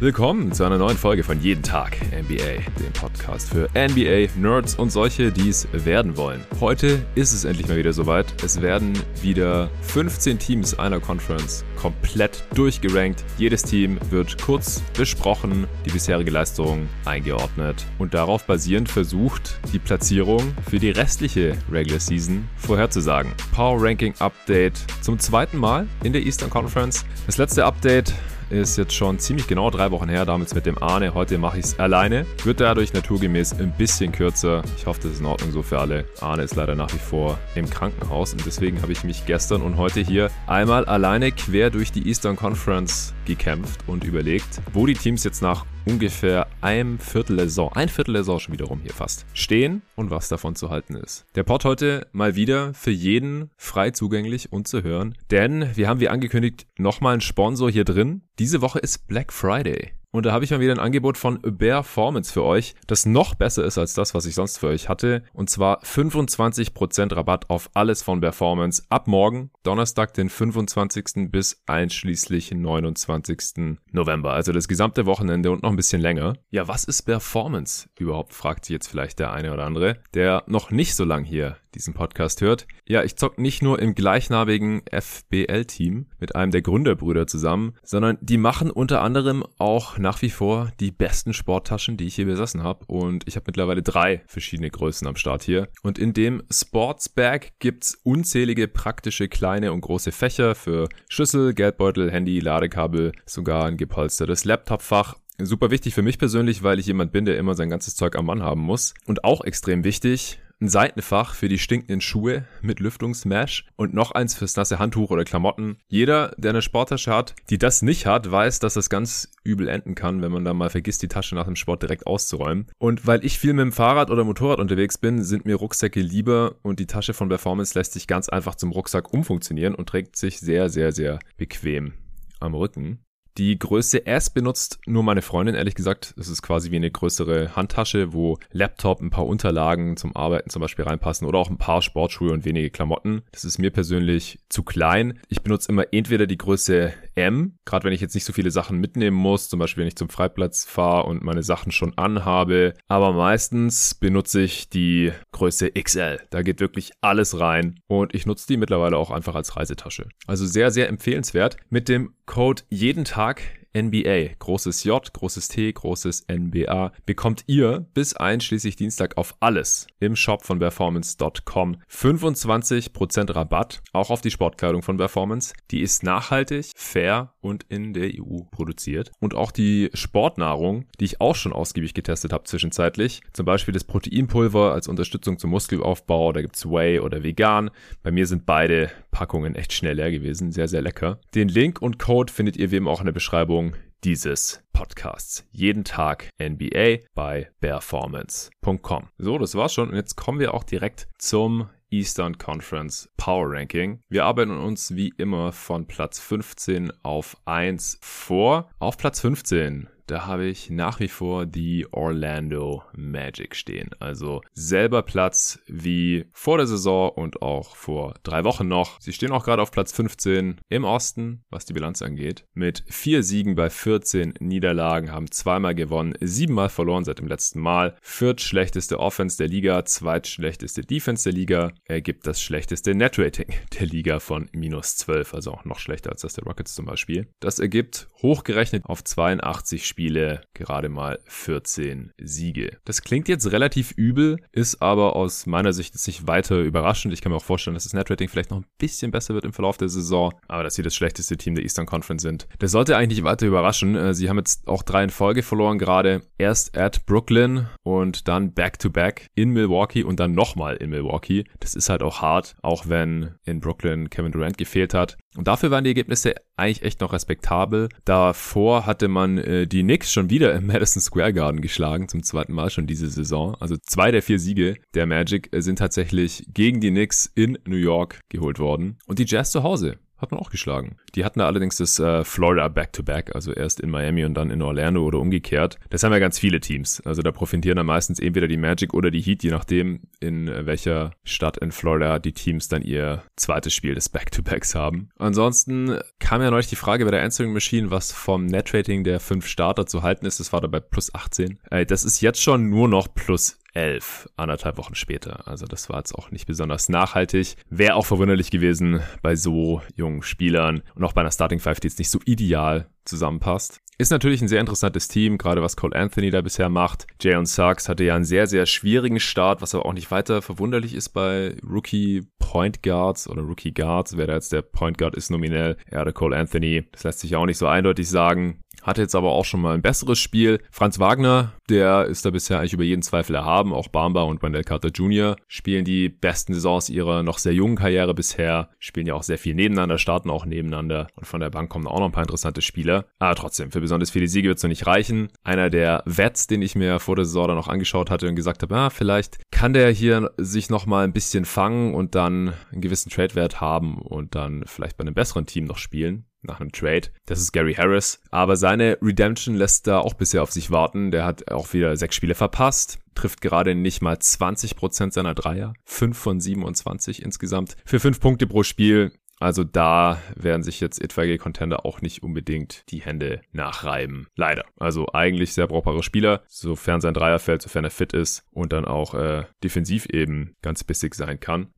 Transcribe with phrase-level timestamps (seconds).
[0.00, 5.32] Willkommen zu einer neuen Folge von Jeden Tag NBA, dem Podcast für NBA-Nerds und solche,
[5.32, 6.40] die es werden wollen.
[6.60, 8.26] Heute ist es endlich mal wieder soweit.
[8.44, 8.92] Es werden
[9.22, 13.24] wieder 15 Teams einer Conference komplett durchgerankt.
[13.38, 20.54] Jedes Team wird kurz besprochen, die bisherige Leistung eingeordnet und darauf basierend versucht, die Platzierung
[20.70, 23.32] für die restliche Regular Season vorherzusagen.
[23.52, 27.04] Power Ranking Update zum zweiten Mal in der Eastern Conference.
[27.26, 28.14] Das letzte Update
[28.50, 31.14] ist jetzt schon ziemlich genau drei Wochen her, damals mit dem Arne.
[31.14, 32.26] Heute mache ich es alleine.
[32.44, 34.62] Wird dadurch naturgemäß ein bisschen kürzer.
[34.76, 36.04] Ich hoffe, das ist in Ordnung so für alle.
[36.20, 39.76] Arne ist leider nach wie vor im Krankenhaus und deswegen habe ich mich gestern und
[39.76, 45.22] heute hier einmal alleine quer durch die Eastern Conference gekämpft und überlegt, wo die Teams
[45.22, 49.82] jetzt nach ungefähr einem Viertel der Saison, ein Viertel Saison schon wiederum hier fast, stehen
[49.94, 51.24] und was davon zu halten ist.
[51.36, 56.00] Der Pod heute mal wieder für jeden frei zugänglich und zu hören, denn wir haben
[56.00, 58.22] wie angekündigt nochmal einen Sponsor hier drin.
[58.40, 59.97] Diese Woche ist Black Friday.
[60.10, 63.64] Und da habe ich mal wieder ein Angebot von Performance für euch, das noch besser
[63.64, 65.22] ist als das, was ich sonst für euch hatte.
[65.34, 71.30] Und zwar 25% Rabatt auf alles von Performance ab morgen, Donnerstag, den 25.
[71.30, 73.76] bis einschließlich 29.
[73.92, 74.32] November.
[74.32, 76.34] Also das gesamte Wochenende und noch ein bisschen länger.
[76.50, 80.70] Ja, was ist Performance überhaupt, fragt sich jetzt vielleicht der eine oder andere, der noch
[80.70, 82.66] nicht so lang hier diesen Podcast hört.
[82.86, 88.38] Ja, ich zock nicht nur im gleichnamigen FBL-Team mit einem der Gründerbrüder zusammen, sondern die
[88.38, 92.84] machen unter anderem auch nach wie vor die besten Sporttaschen, die ich hier besessen habe.
[92.86, 95.68] Und ich habe mittlerweile drei verschiedene Größen am Start hier.
[95.82, 102.40] Und in dem Sportsbag gibt's unzählige praktische kleine und große Fächer für Schlüssel, Geldbeutel, Handy,
[102.40, 107.38] Ladekabel, sogar ein gepolstertes Laptopfach Super wichtig für mich persönlich, weil ich jemand bin, der
[107.38, 108.94] immer sein ganzes Zeug am Mann haben muss.
[109.06, 114.34] Und auch extrem wichtig, ein Seitenfach für die stinkenden Schuhe mit Lüftungsmesh und noch eins
[114.34, 115.76] fürs nasse Handtuch oder Klamotten.
[115.88, 119.94] Jeder, der eine Sporttasche hat, die das nicht hat, weiß, dass das ganz übel enden
[119.94, 122.66] kann, wenn man da mal vergisst, die Tasche nach dem Sport direkt auszuräumen.
[122.78, 126.56] Und weil ich viel mit dem Fahrrad oder Motorrad unterwegs bin, sind mir Rucksäcke lieber
[126.62, 130.40] und die Tasche von Performance lässt sich ganz einfach zum Rucksack umfunktionieren und trägt sich
[130.40, 131.94] sehr, sehr, sehr bequem
[132.40, 133.00] am Rücken.
[133.38, 136.12] Die Größe S benutzt nur meine Freundin, ehrlich gesagt.
[136.18, 140.60] Es ist quasi wie eine größere Handtasche, wo Laptop, ein paar Unterlagen zum Arbeiten zum
[140.60, 143.22] Beispiel reinpassen oder auch ein paar Sportschuhe und wenige Klamotten.
[143.30, 145.20] Das ist mir persönlich zu klein.
[145.28, 148.78] Ich benutze immer entweder die Größe M, gerade wenn ich jetzt nicht so viele Sachen
[148.78, 152.74] mitnehmen muss, zum Beispiel wenn ich zum Freiplatz fahre und meine Sachen schon anhabe.
[152.88, 156.18] Aber meistens benutze ich die Größe XL.
[156.30, 160.08] Da geht wirklich alles rein und ich nutze die mittlerweile auch einfach als Reisetasche.
[160.26, 161.56] Also sehr, sehr empfehlenswert.
[161.70, 163.57] Mit dem Code jeden Tag Tag.
[163.76, 170.16] NBA, großes J, großes T, großes NBA, bekommt ihr bis einschließlich Dienstag auf alles im
[170.16, 175.54] Shop von performance.com 25% Rabatt, auch auf die Sportkleidung von Performance.
[175.70, 179.10] Die ist nachhaltig, fair und in der EU produziert.
[179.20, 183.84] Und auch die Sportnahrung, die ich auch schon ausgiebig getestet habe zwischenzeitlich, zum Beispiel das
[183.84, 187.70] Proteinpulver als Unterstützung zum Muskelaufbau, da gibt's Whey oder Vegan.
[188.02, 191.20] Bei mir sind beide Packungen echt schnell leer gewesen, sehr, sehr lecker.
[191.34, 193.67] Den Link und Code findet ihr wie immer auch in der Beschreibung
[194.04, 195.46] dieses Podcasts.
[195.52, 199.08] Jeden Tag NBA bei performance.com.
[199.18, 199.90] So, das war's schon.
[199.90, 204.00] Und jetzt kommen wir auch direkt zum Eastern Conference Power Ranking.
[204.08, 208.70] Wir arbeiten uns wie immer von Platz 15 auf 1 vor.
[208.78, 213.90] Auf Platz 15 da habe ich nach wie vor die Orlando Magic stehen.
[213.98, 218.98] Also selber Platz wie vor der Saison und auch vor drei Wochen noch.
[219.00, 222.46] Sie stehen auch gerade auf Platz 15 im Osten, was die Bilanz angeht.
[222.54, 227.94] Mit vier Siegen bei 14 Niederlagen, haben zweimal gewonnen, siebenmal verloren seit dem letzten Mal.
[228.00, 233.48] Viertschlechteste Offense der Liga, zweitschlechteste Defense der Liga, ergibt das schlechteste Netrating
[233.78, 237.28] der Liga von minus 12, also auch noch schlechter als das der Rockets zum Beispiel.
[237.40, 242.78] Das ergibt hochgerechnet auf 82 Spiele Spiele gerade mal 14 Siege.
[242.84, 247.12] Das klingt jetzt relativ übel, ist aber aus meiner Sicht nicht weiter überraschend.
[247.12, 249.52] Ich kann mir auch vorstellen, dass das Netrating vielleicht noch ein bisschen besser wird im
[249.52, 252.46] Verlauf der Saison, aber dass sie das schlechteste Team der Eastern Conference sind.
[252.60, 253.96] Das sollte eigentlich nicht weiter überraschen.
[253.96, 256.22] Äh, sie haben jetzt auch drei in Folge verloren gerade.
[256.38, 261.42] Erst at Brooklyn und dann back-to-back -back in Milwaukee und dann nochmal in Milwaukee.
[261.58, 265.16] Das ist halt auch hart, auch wenn in Brooklyn Kevin Durant gefehlt hat.
[265.36, 267.88] Und dafür waren die Ergebnisse eigentlich echt noch respektabel.
[268.04, 272.52] Davor hatte man äh, die Knicks schon wieder im Madison Square Garden geschlagen, zum zweiten
[272.52, 273.54] Mal schon diese Saison.
[273.56, 277.76] Also zwei der vier Siege der Magic äh, sind tatsächlich gegen die Knicks in New
[277.76, 278.98] York geholt worden.
[279.06, 280.96] Und die Jazz zu Hause hat man auch geschlagen.
[281.14, 284.62] Die hatten da allerdings das äh, Florida Back-to-Back, also erst in Miami und dann in
[284.62, 285.78] Orlando oder umgekehrt.
[285.90, 287.00] Das haben ja ganz viele Teams.
[287.04, 291.12] Also da profitieren dann meistens entweder die Magic oder die Heat, je nachdem, in welcher
[291.24, 295.10] Stadt in Florida die Teams dann ihr zweites Spiel des Back-to-Backs haben.
[295.18, 299.46] Ansonsten kam ja neulich die Frage bei der Answering Machine, was vom Net-Rating der fünf
[299.46, 300.40] Starter zu halten ist.
[300.40, 301.58] Das war dabei plus 18.
[301.70, 305.46] Äh, das ist jetzt schon nur noch plus 11, anderthalb Wochen später.
[305.46, 307.56] Also das war jetzt auch nicht besonders nachhaltig.
[307.68, 311.88] Wäre auch verwunderlich gewesen bei so jungen Spielern und auch bei einer Starting Five, die
[311.88, 313.80] jetzt nicht so ideal zusammenpasst.
[314.00, 317.08] Ist natürlich ein sehr interessantes Team, gerade was Cole Anthony da bisher macht.
[317.20, 320.40] Jay und Suggs hatte ja einen sehr, sehr schwierigen Start, was aber auch nicht weiter
[320.40, 324.16] verwunderlich ist bei Rookie Point Guards oder Rookie Guards.
[324.16, 326.84] Wer da jetzt der Point Guard ist nominell, er oder Cole Anthony.
[326.92, 328.60] Das lässt sich auch nicht so eindeutig sagen.
[328.88, 330.62] Hatte jetzt aber auch schon mal ein besseres Spiel.
[330.70, 333.74] Franz Wagner, der ist da bisher eigentlich über jeden Zweifel erhaben.
[333.74, 335.36] Auch Bamba und Wendell Carter Jr.
[335.46, 338.70] spielen die besten Saisons ihrer noch sehr jungen Karriere bisher.
[338.78, 341.08] Spielen ja auch sehr viel nebeneinander, starten auch nebeneinander.
[341.16, 343.04] Und von der Bank kommen auch noch ein paar interessante Spieler.
[343.18, 345.28] Aber trotzdem, für besonders viele Siege wird es noch nicht reichen.
[345.42, 348.62] Einer der Vets, den ich mir vor der Saison dann noch angeschaut hatte und gesagt
[348.62, 352.80] habe, ah, vielleicht kann der hier sich noch mal ein bisschen fangen und dann einen
[352.80, 357.08] gewissen Trade-Wert haben und dann vielleicht bei einem besseren Team noch spielen nach einem Trade.
[357.26, 358.20] Das ist Gary Harris.
[358.30, 361.10] Aber seine Redemption lässt da auch bisher auf sich warten.
[361.10, 365.74] Der hat auch wieder sechs Spiele verpasst, trifft gerade nicht mal 20% seiner Dreier.
[365.84, 367.76] 5 von 27 insgesamt.
[367.84, 369.12] Für 5 Punkte pro Spiel.
[369.40, 374.26] Also da werden sich jetzt etwaige Contender auch nicht unbedingt die Hände nachreiben.
[374.34, 374.64] Leider.
[374.78, 378.84] Also eigentlich sehr brauchbare Spieler, sofern sein Dreier fällt, sofern er fit ist und dann
[378.84, 381.72] auch äh, defensiv eben ganz bissig sein kann.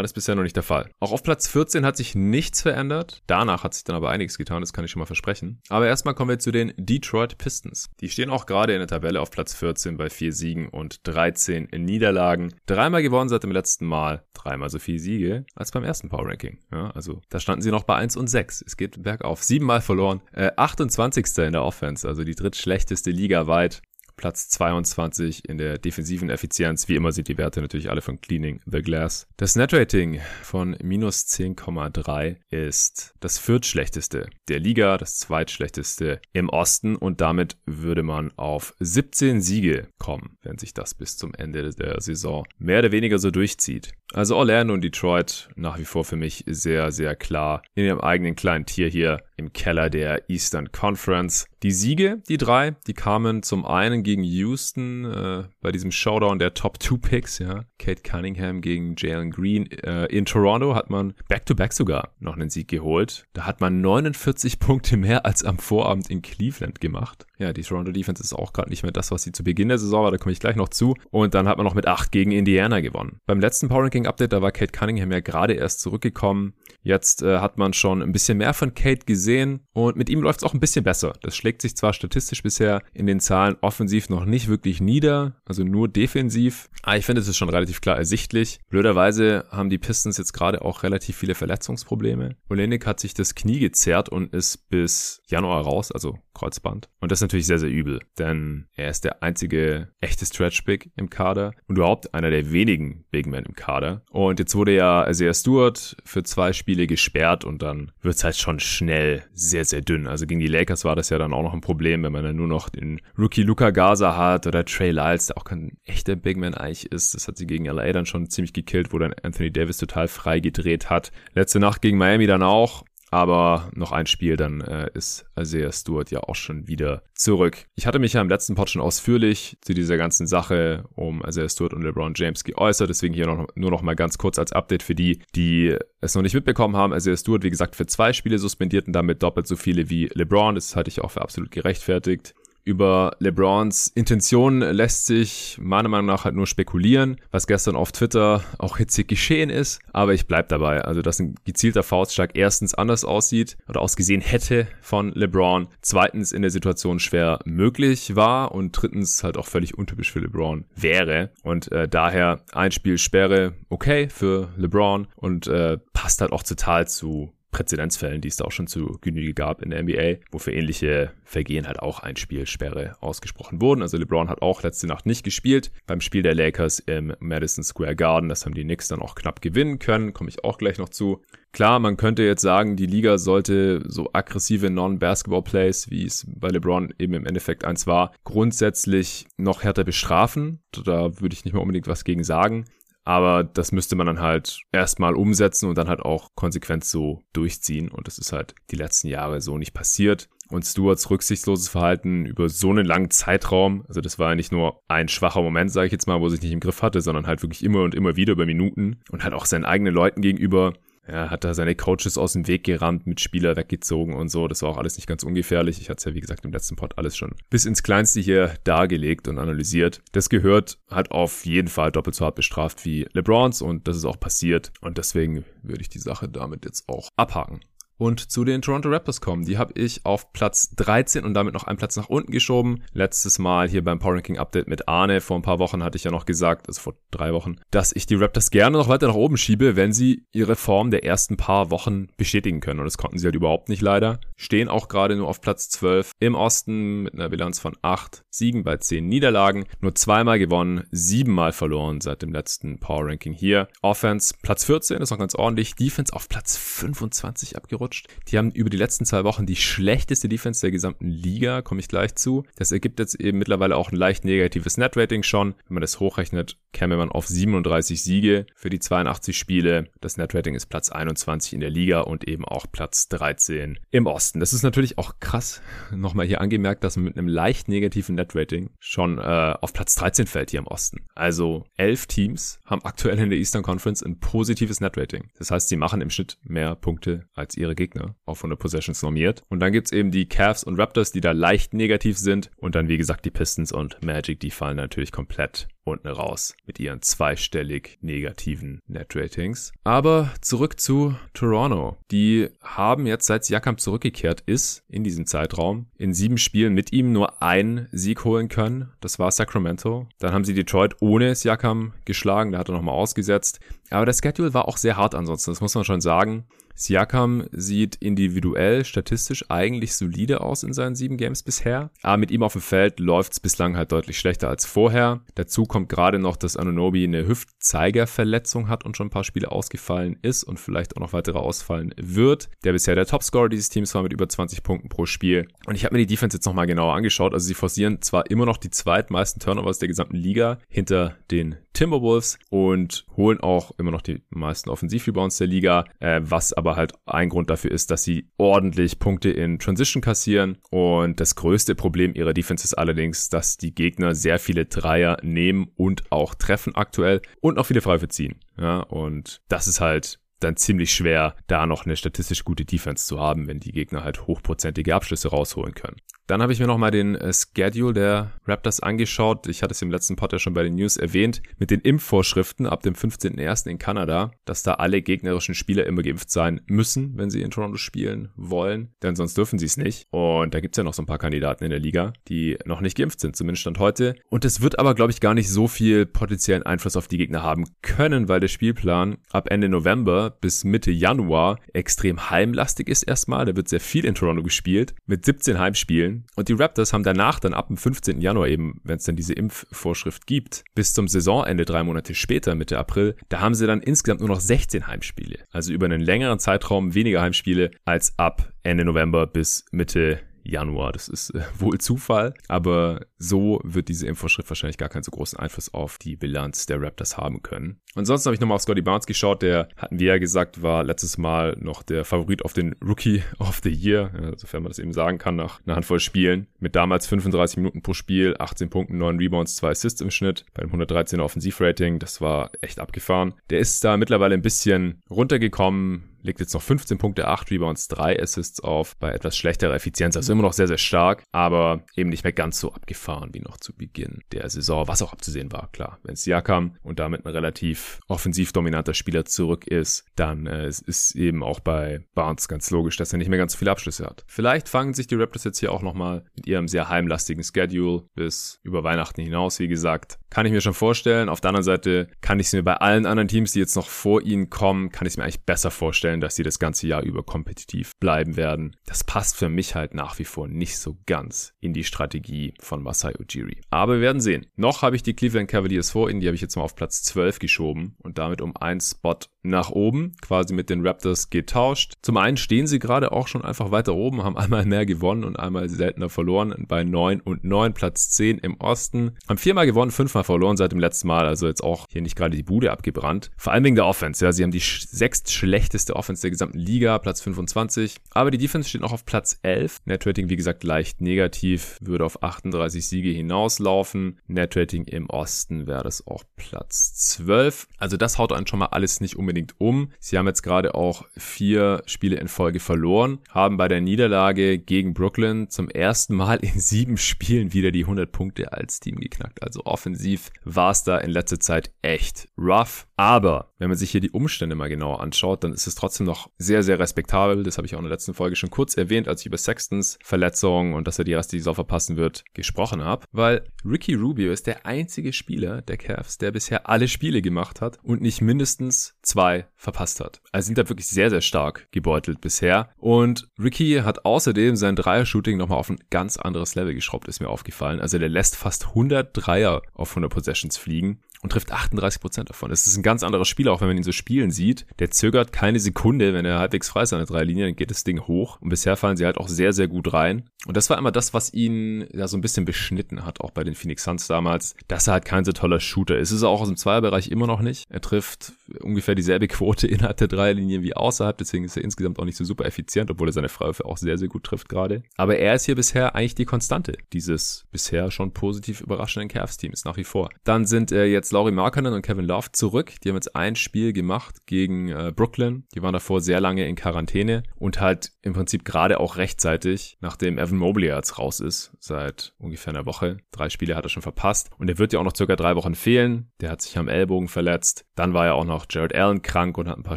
[0.00, 0.90] Das ist bisher noch nicht der Fall.
[1.00, 3.22] Auch auf Platz 14 hat sich nichts verändert.
[3.26, 5.60] Danach hat sich dann aber einiges getan, das kann ich schon mal versprechen.
[5.68, 7.90] Aber erstmal kommen wir zu den Detroit Pistons.
[8.00, 11.68] Die stehen auch gerade in der Tabelle auf Platz 14 bei vier Siegen und 13
[11.72, 12.54] Niederlagen.
[12.66, 14.24] Dreimal gewonnen seit dem letzten Mal.
[14.34, 16.58] Dreimal so viele Siege als beim ersten Power Ranking.
[16.72, 18.64] Ja, also da standen sie noch bei 1 und 6.
[18.66, 19.42] Es geht bergauf.
[19.42, 20.22] Siebenmal verloren.
[20.32, 21.38] Äh, 28.
[21.38, 23.82] in der Offense, also die drittschlechteste Liga weit.
[24.16, 26.88] Platz 22 in der defensiven Effizienz.
[26.88, 29.26] Wie immer sind die Werte natürlich alle von Cleaning the Glass.
[29.36, 37.20] Das Net-Rating von minus 10,3 ist das viertschlechteste der Liga, das zweitschlechteste im Osten und
[37.20, 42.46] damit würde man auf 17 Siege kommen, wenn sich das bis zum Ende der Saison
[42.58, 43.92] mehr oder weniger so durchzieht.
[44.14, 48.36] Also Orlando und Detroit nach wie vor für mich sehr, sehr klar in ihrem eigenen
[48.36, 51.46] kleinen Tier hier im Keller der Eastern Conference.
[51.62, 56.54] Die Siege, die drei, die kamen zum einen gegen Houston äh, bei diesem Showdown der
[56.54, 57.64] Top 2 Picks, ja.
[57.78, 59.70] Kate Cunningham gegen Jalen Green.
[59.70, 63.24] Äh, in Toronto hat man back-to-back -back sogar noch einen Sieg geholt.
[63.32, 67.26] Da hat man 49 Punkte mehr als am Vorabend in Cleveland gemacht.
[67.42, 69.78] Ja, die Toronto Defense ist auch gerade nicht mehr das, was sie zu Beginn der
[69.78, 70.94] Saison war, da komme ich gleich noch zu.
[71.10, 73.18] Und dann hat man noch mit 8 gegen Indiana gewonnen.
[73.26, 76.52] Beim letzten Power Ranking Update, da war Kate Cunningham ja gerade erst zurückgekommen.
[76.82, 80.38] Jetzt äh, hat man schon ein bisschen mehr von Kate gesehen und mit ihm läuft
[80.38, 81.14] es auch ein bisschen besser.
[81.22, 85.64] Das schlägt sich zwar statistisch bisher in den Zahlen offensiv noch nicht wirklich nieder, also
[85.64, 88.60] nur defensiv, aber ich finde, es ist schon relativ klar ersichtlich.
[88.68, 92.36] Blöderweise haben die Pistons jetzt gerade auch relativ viele Verletzungsprobleme.
[92.48, 96.88] Olenek hat sich das Knie gezerrt und ist bis Januar raus, also Kreuzband.
[97.00, 101.08] Und das ist natürlich sehr, sehr übel, denn er ist der einzige echte Stretch-Big im
[101.08, 104.02] Kader und überhaupt einer der wenigen Big Men im Kader.
[104.10, 108.36] Und jetzt wurde ja Isaiah Stewart für zwei Spiele gesperrt und dann wird es halt
[108.36, 110.06] schon schnell sehr, sehr dünn.
[110.06, 112.36] Also gegen die Lakers war das ja dann auch noch ein Problem, wenn man dann
[112.36, 116.36] nur noch den Rookie Luca Gaza hat oder Trey Lyles, der auch kein echter Big
[116.36, 117.14] Man eigentlich ist.
[117.14, 120.40] Das hat sie gegen LA dann schon ziemlich gekillt, wo dann Anthony Davis total frei
[120.40, 121.12] gedreht hat.
[121.32, 122.84] Letzte Nacht gegen Miami dann auch.
[123.12, 127.66] Aber noch ein Spiel, dann äh, ist Isaiah Stewart ja auch schon wieder zurück.
[127.74, 131.50] Ich hatte mich ja im letzten Pod schon ausführlich zu dieser ganzen Sache um Isaiah
[131.50, 132.88] Stewart und LeBron James geäußert.
[132.88, 136.22] Deswegen hier noch, nur noch mal ganz kurz als Update für die, die es noch
[136.22, 136.94] nicht mitbekommen haben.
[136.94, 140.54] Isaiah Stewart, wie gesagt, für zwei Spiele suspendiert und damit doppelt so viele wie LeBron.
[140.54, 142.34] Das halte ich auch für absolut gerechtfertigt.
[142.64, 148.44] Über LeBrons Intention lässt sich meiner Meinung nach halt nur spekulieren, was gestern auf Twitter
[148.58, 149.80] auch hitzig geschehen ist.
[149.92, 150.82] Aber ich bleib dabei.
[150.82, 156.42] Also, dass ein gezielter Faustschlag erstens anders aussieht oder ausgesehen hätte von LeBron, zweitens in
[156.42, 161.30] der Situation schwer möglich war und drittens halt auch völlig untypisch für LeBron wäre.
[161.42, 166.86] Und äh, daher ein Spiel Sperre okay für LeBron und äh, passt halt auch total
[166.86, 170.52] zu Präzedenzfällen, die es da auch schon zu Genüge gab in der NBA, wo für
[170.52, 173.82] ähnliche Vergehen halt auch ein Spielsperre ausgesprochen wurden.
[173.82, 177.94] Also LeBron hat auch letzte Nacht nicht gespielt beim Spiel der Lakers im Madison Square
[177.94, 178.28] Garden.
[178.28, 181.22] Das haben die Knicks dann auch knapp gewinnen können, komme ich auch gleich noch zu.
[181.52, 186.94] Klar, man könnte jetzt sagen, die Liga sollte so aggressive Non-Basketball-Plays, wie es bei LeBron
[186.98, 190.62] eben im Endeffekt eins war, grundsätzlich noch härter bestrafen.
[190.84, 192.64] Da würde ich nicht mehr unbedingt was gegen sagen.
[193.04, 197.90] Aber das müsste man dann halt erstmal umsetzen und dann halt auch konsequent so durchziehen.
[197.90, 202.48] Und das ist halt die letzten Jahre so nicht passiert und Stewarts rücksichtsloses Verhalten über
[202.48, 205.92] so einen langen Zeitraum, also das war ja nicht nur ein schwacher Moment, sage ich
[205.92, 208.32] jetzt mal, wo sich nicht im Griff hatte, sondern halt wirklich immer und immer wieder
[208.32, 210.74] über Minuten und halt auch seinen eigenen Leuten gegenüber.
[211.04, 214.46] Er hat da seine Coaches aus dem Weg gerammt, mit Spieler weggezogen und so.
[214.46, 215.80] Das war auch alles nicht ganz ungefährlich.
[215.80, 218.54] Ich hatte es ja, wie gesagt, im letzten Pod alles schon bis ins Kleinste hier
[218.64, 220.00] dargelegt und analysiert.
[220.12, 224.04] Das gehört, hat auf jeden Fall doppelt so hart bestraft wie LeBrons und das ist
[224.04, 224.72] auch passiert.
[224.80, 227.60] Und deswegen würde ich die Sache damit jetzt auch abhaken
[227.98, 229.44] und zu den Toronto Raptors kommen.
[229.44, 232.82] Die habe ich auf Platz 13 und damit noch einen Platz nach unten geschoben.
[232.92, 236.04] Letztes Mal hier beim Power Ranking Update mit Arne vor ein paar Wochen hatte ich
[236.04, 239.14] ja noch gesagt, also vor drei Wochen, dass ich die Raptors gerne noch weiter nach
[239.14, 242.80] oben schiebe, wenn sie ihre Form der ersten paar Wochen bestätigen können.
[242.80, 244.20] Und das konnten sie halt überhaupt nicht leider.
[244.36, 248.64] Stehen auch gerade nur auf Platz 12 im Osten mit einer Bilanz von 8 Siegen
[248.64, 249.64] bei 10 Niederlagen.
[249.80, 253.68] Nur zweimal gewonnen, siebenmal verloren seit dem letzten Power Ranking hier.
[253.80, 255.74] Offense Platz 14 ist noch ganz ordentlich.
[255.74, 258.06] Defense auf Platz 25 abgerutscht gerutscht.
[258.28, 261.88] Die haben über die letzten zwei Wochen die schlechteste Defense der gesamten Liga, komme ich
[261.88, 262.44] gleich zu.
[262.56, 265.54] Das ergibt jetzt eben mittlerweile auch ein leicht negatives Net-Rating schon.
[265.66, 269.88] Wenn man das hochrechnet, käme man auf 37 Siege für die 82 Spiele.
[270.00, 274.40] Das Net-Rating ist Platz 21 in der Liga und eben auch Platz 13 im Osten.
[274.40, 275.60] Das ist natürlich auch krass,
[275.90, 280.26] nochmal hier angemerkt, dass man mit einem leicht negativen Net-Rating schon äh, auf Platz 13
[280.26, 281.04] fällt hier im Osten.
[281.14, 285.30] Also elf Teams haben aktuell in der Eastern Conference ein positives Net-Rating.
[285.38, 289.42] Das heißt, sie machen im Schnitt mehr Punkte als ihre Gegner auf 100 Possessions normiert.
[289.48, 292.50] Und dann gibt's eben die Cavs und Raptors, die da leicht negativ sind.
[292.56, 296.78] Und dann, wie gesagt, die Pistons und Magic, die fallen natürlich komplett unten raus mit
[296.78, 299.72] ihren zweistellig negativen Net-Ratings.
[299.84, 301.96] Aber zurück zu Toronto.
[302.10, 307.12] Die haben jetzt, seit Siakam zurückgekehrt ist, in diesem Zeitraum, in sieben Spielen mit ihm
[307.12, 308.92] nur einen Sieg holen können.
[309.00, 310.08] Das war Sacramento.
[310.18, 312.52] Dann haben sie Detroit ohne Siakam geschlagen.
[312.52, 313.60] Da hat er nochmal ausgesetzt.
[313.90, 315.50] Aber der Schedule war auch sehr hart ansonsten.
[315.50, 316.44] Das muss man schon sagen.
[316.74, 321.90] Siakam sieht individuell, statistisch eigentlich solide aus in seinen sieben Games bisher.
[322.02, 325.20] Aber mit ihm auf dem Feld läuft es bislang halt deutlich schlechter als vorher.
[325.34, 330.18] Dazu kommt gerade noch, dass Anunobi eine Hüftzeigerverletzung hat und schon ein paar Spiele ausgefallen
[330.22, 332.48] ist und vielleicht auch noch weitere ausfallen wird.
[332.64, 335.48] Der bisher der Topscorer dieses Teams war mit über 20 Punkten pro Spiel.
[335.66, 337.34] Und ich habe mir die Defense jetzt nochmal genauer angeschaut.
[337.34, 342.38] Also sie forcieren zwar immer noch die zweitmeisten Turnovers der gesamten Liga hinter den Timberwolves
[342.50, 347.28] und holen auch immer noch die meisten Offensivrebounds der Liga, äh, was aber halt ein
[347.28, 352.32] Grund dafür ist, dass sie ordentlich Punkte in Transition kassieren und das größte Problem ihrer
[352.32, 357.58] Defense ist allerdings, dass die Gegner sehr viele Dreier nehmen und auch treffen aktuell und
[357.58, 358.36] auch viele Freiwürfe ziehen.
[358.58, 363.20] Ja, und das ist halt dann ziemlich schwer, da noch eine statistisch gute Defense zu
[363.20, 365.96] haben, wenn die Gegner halt hochprozentige Abschlüsse rausholen können.
[366.28, 369.48] Dann habe ich mir nochmal den äh, Schedule der Raptors angeschaut.
[369.48, 372.66] Ich hatte es im letzten Pod ja schon bei den News erwähnt, mit den Impfvorschriften
[372.66, 373.68] ab dem 15.01.
[373.68, 377.76] in Kanada, dass da alle gegnerischen Spieler immer geimpft sein müssen, wenn sie in Toronto
[377.76, 380.06] spielen wollen, denn sonst dürfen sie es nicht.
[380.10, 382.96] Und da gibt's ja noch so ein paar Kandidaten in der Liga, die noch nicht
[382.96, 384.14] geimpft sind, zumindest Stand heute.
[384.30, 387.42] Und es wird aber, glaube ich, gar nicht so viel potenziellen Einfluss auf die Gegner
[387.42, 393.44] haben können, weil der Spielplan ab Ende November bis Mitte Januar extrem heimlastig ist erstmal.
[393.44, 396.24] Da wird sehr viel in Toronto gespielt, mit 17 Heimspielen spielen.
[396.36, 398.20] Und die Raptors haben danach dann ab dem 15.
[398.20, 402.78] Januar eben, wenn es dann diese Impfvorschrift gibt, bis zum Saisonende drei Monate später, Mitte
[402.78, 405.40] April, da haben sie dann insgesamt nur noch 16 Heimspiele.
[405.50, 410.92] Also über einen längeren Zeitraum weniger Heimspiele als ab Ende November bis Mitte Januar.
[410.92, 415.38] Das ist äh, wohl Zufall, aber so wird diese Infoschrift wahrscheinlich gar keinen so großen
[415.38, 417.80] Einfluss auf die Bilanz der Raptors haben können.
[417.94, 421.18] Ansonsten habe ich nochmal auf Scotty Barnes geschaut, der hatten wir ja gesagt, war letztes
[421.18, 425.18] Mal noch der Favorit auf den Rookie of the Year, sofern man das eben sagen
[425.18, 426.46] kann, nach einer Handvoll Spielen.
[426.58, 430.62] Mit damals 35 Minuten pro Spiel, 18 Punkten, 9 Rebounds, 2 Assists im Schnitt, bei
[430.62, 431.98] dem 113er Offensivrating.
[431.98, 433.34] Das war echt abgefahren.
[433.50, 438.20] Der ist da mittlerweile ein bisschen runtergekommen, legt jetzt noch 15 Punkte, 8 Rebounds, 3
[438.20, 440.16] Assists auf, bei etwas schlechterer Effizienz.
[440.16, 443.56] Also immer noch sehr, sehr stark, aber eben nicht mehr ganz so abgefahren wie noch
[443.58, 445.98] zu Beginn der Saison, was auch abzusehen war, klar.
[446.02, 451.42] Wenn Siakam und damit ein relativ offensiv dominanter Spieler zurück ist, dann äh, ist eben
[451.42, 454.24] auch bei Barnes ganz logisch, dass er nicht mehr ganz so viele Abschlüsse hat.
[454.26, 458.60] Vielleicht fangen sich die Raptors jetzt hier auch nochmal mit ihrem sehr heimlastigen Schedule bis
[458.62, 460.18] über Weihnachten hinaus, wie gesagt.
[460.32, 461.28] Kann ich mir schon vorstellen.
[461.28, 463.88] Auf der anderen Seite kann ich es mir bei allen anderen Teams, die jetzt noch
[463.88, 467.02] vor ihnen kommen, kann ich es mir eigentlich besser vorstellen dass sie das ganze Jahr
[467.02, 468.76] über kompetitiv bleiben werden.
[468.86, 472.82] Das passt für mich halt nach wie vor nicht so ganz in die Strategie von
[472.82, 473.60] Masai Ujiri.
[473.70, 474.46] Aber wir werden sehen.
[474.56, 477.02] Noch habe ich die Cleveland Cavaliers vor ihnen, die habe ich jetzt mal auf Platz
[477.02, 481.94] 12 geschoben und damit um einen Spot nach oben, quasi mit den Raptors getauscht.
[482.02, 485.36] Zum einen stehen sie gerade auch schon einfach weiter oben, haben einmal mehr gewonnen und
[485.36, 489.16] einmal seltener verloren bei 9 und 9, Platz 10 im Osten.
[489.28, 492.36] Haben viermal gewonnen, fünfmal verloren seit dem letzten Mal, also jetzt auch hier nicht gerade
[492.36, 493.30] die Bude abgebrannt.
[493.36, 496.98] Vor allem wegen der Offense, ja, sie haben die sechst schlechteste Offense der gesamten Liga,
[496.98, 499.78] Platz 25, aber die Defense steht noch auf Platz 11.
[499.84, 504.18] Netrating, wie gesagt, leicht negativ, würde auf 38 Siege hinauslaufen.
[504.26, 507.68] Netrating im Osten wäre das auch Platz 12.
[507.78, 509.92] Also das haut einen schon mal alles nicht unbedingt um.
[509.98, 514.94] Sie haben jetzt gerade auch vier Spiele in Folge verloren, haben bei der Niederlage gegen
[514.94, 519.42] Brooklyn zum ersten Mal in sieben Spielen wieder die 100 Punkte als Team geknackt.
[519.42, 520.11] Also offensiv
[520.44, 522.86] war es da in letzter Zeit echt rough.
[522.96, 526.30] Aber wenn man sich hier die Umstände mal genauer anschaut, dann ist es trotzdem noch
[526.38, 527.42] sehr, sehr respektabel.
[527.42, 529.98] Das habe ich auch in der letzten Folge schon kurz erwähnt, als ich über Sextons
[530.02, 533.06] Verletzung und dass er die restliche Saison verpassen wird, gesprochen habe.
[533.12, 537.78] Weil Ricky Rubio ist der einzige Spieler der Cavs, der bisher alle Spiele gemacht hat
[537.82, 540.20] und nicht mindestens zwei verpasst hat.
[540.32, 542.70] Also sind da wirklich sehr, sehr stark gebeutelt bisher.
[542.76, 547.28] Und Ricky hat außerdem sein Dreier-Shooting nochmal auf ein ganz anderes Level geschraubt, ist mir
[547.28, 547.80] aufgefallen.
[547.80, 552.50] Also der lässt fast 100 Dreier auf 100 Possessions fliegen und trifft 38% davon.
[552.50, 554.66] Es ist ein ganz anderer Spieler, auch wenn man ihn so spielen sieht.
[554.80, 557.84] Der zögert keine Sekunde, wenn er halbwegs frei ist an der Dreilinie, dann geht das
[557.84, 558.40] Ding hoch.
[558.40, 560.28] Und bisher fallen sie halt auch sehr, sehr gut rein.
[560.46, 563.44] Und das war immer das, was ihn ja so ein bisschen beschnitten hat, auch bei
[563.44, 566.10] den Phoenix Suns damals, dass er halt kein so toller Shooter ist.
[566.10, 567.66] Ist er auch aus dem Zweierbereich immer noch nicht.
[567.70, 572.04] Er trifft ungefähr dieselbe Quote innerhalb der Dreierlinie wie außerhalb, deswegen ist er insgesamt auch
[572.04, 574.82] nicht so super effizient, obwohl er seine Freiwürfe auch sehr, sehr gut trifft gerade.
[574.96, 579.76] Aber er ist hier bisher eigentlich die Konstante dieses bisher schon positiv überraschenden Cavs-Teams nach
[579.76, 580.10] wie vor.
[580.24, 582.72] Dann sind äh, jetzt Laurie Markkanen und Kevin Love zurück.
[582.82, 585.44] Die haben jetzt ein Spiel gemacht gegen äh, Brooklyn.
[585.54, 590.18] Die waren davor sehr lange in Quarantäne und halt im Prinzip gerade auch rechtzeitig, nachdem
[590.18, 592.96] Evan Mobley jetzt raus ist, seit ungefähr einer Woche.
[593.12, 595.54] Drei Spiele hat er schon verpasst und er wird ja auch noch circa drei Wochen
[595.54, 596.10] fehlen.
[596.20, 597.66] Der hat sich am Ellbogen verletzt.
[597.74, 599.76] Dann war ja auch noch Jared Allen krank und hat ein paar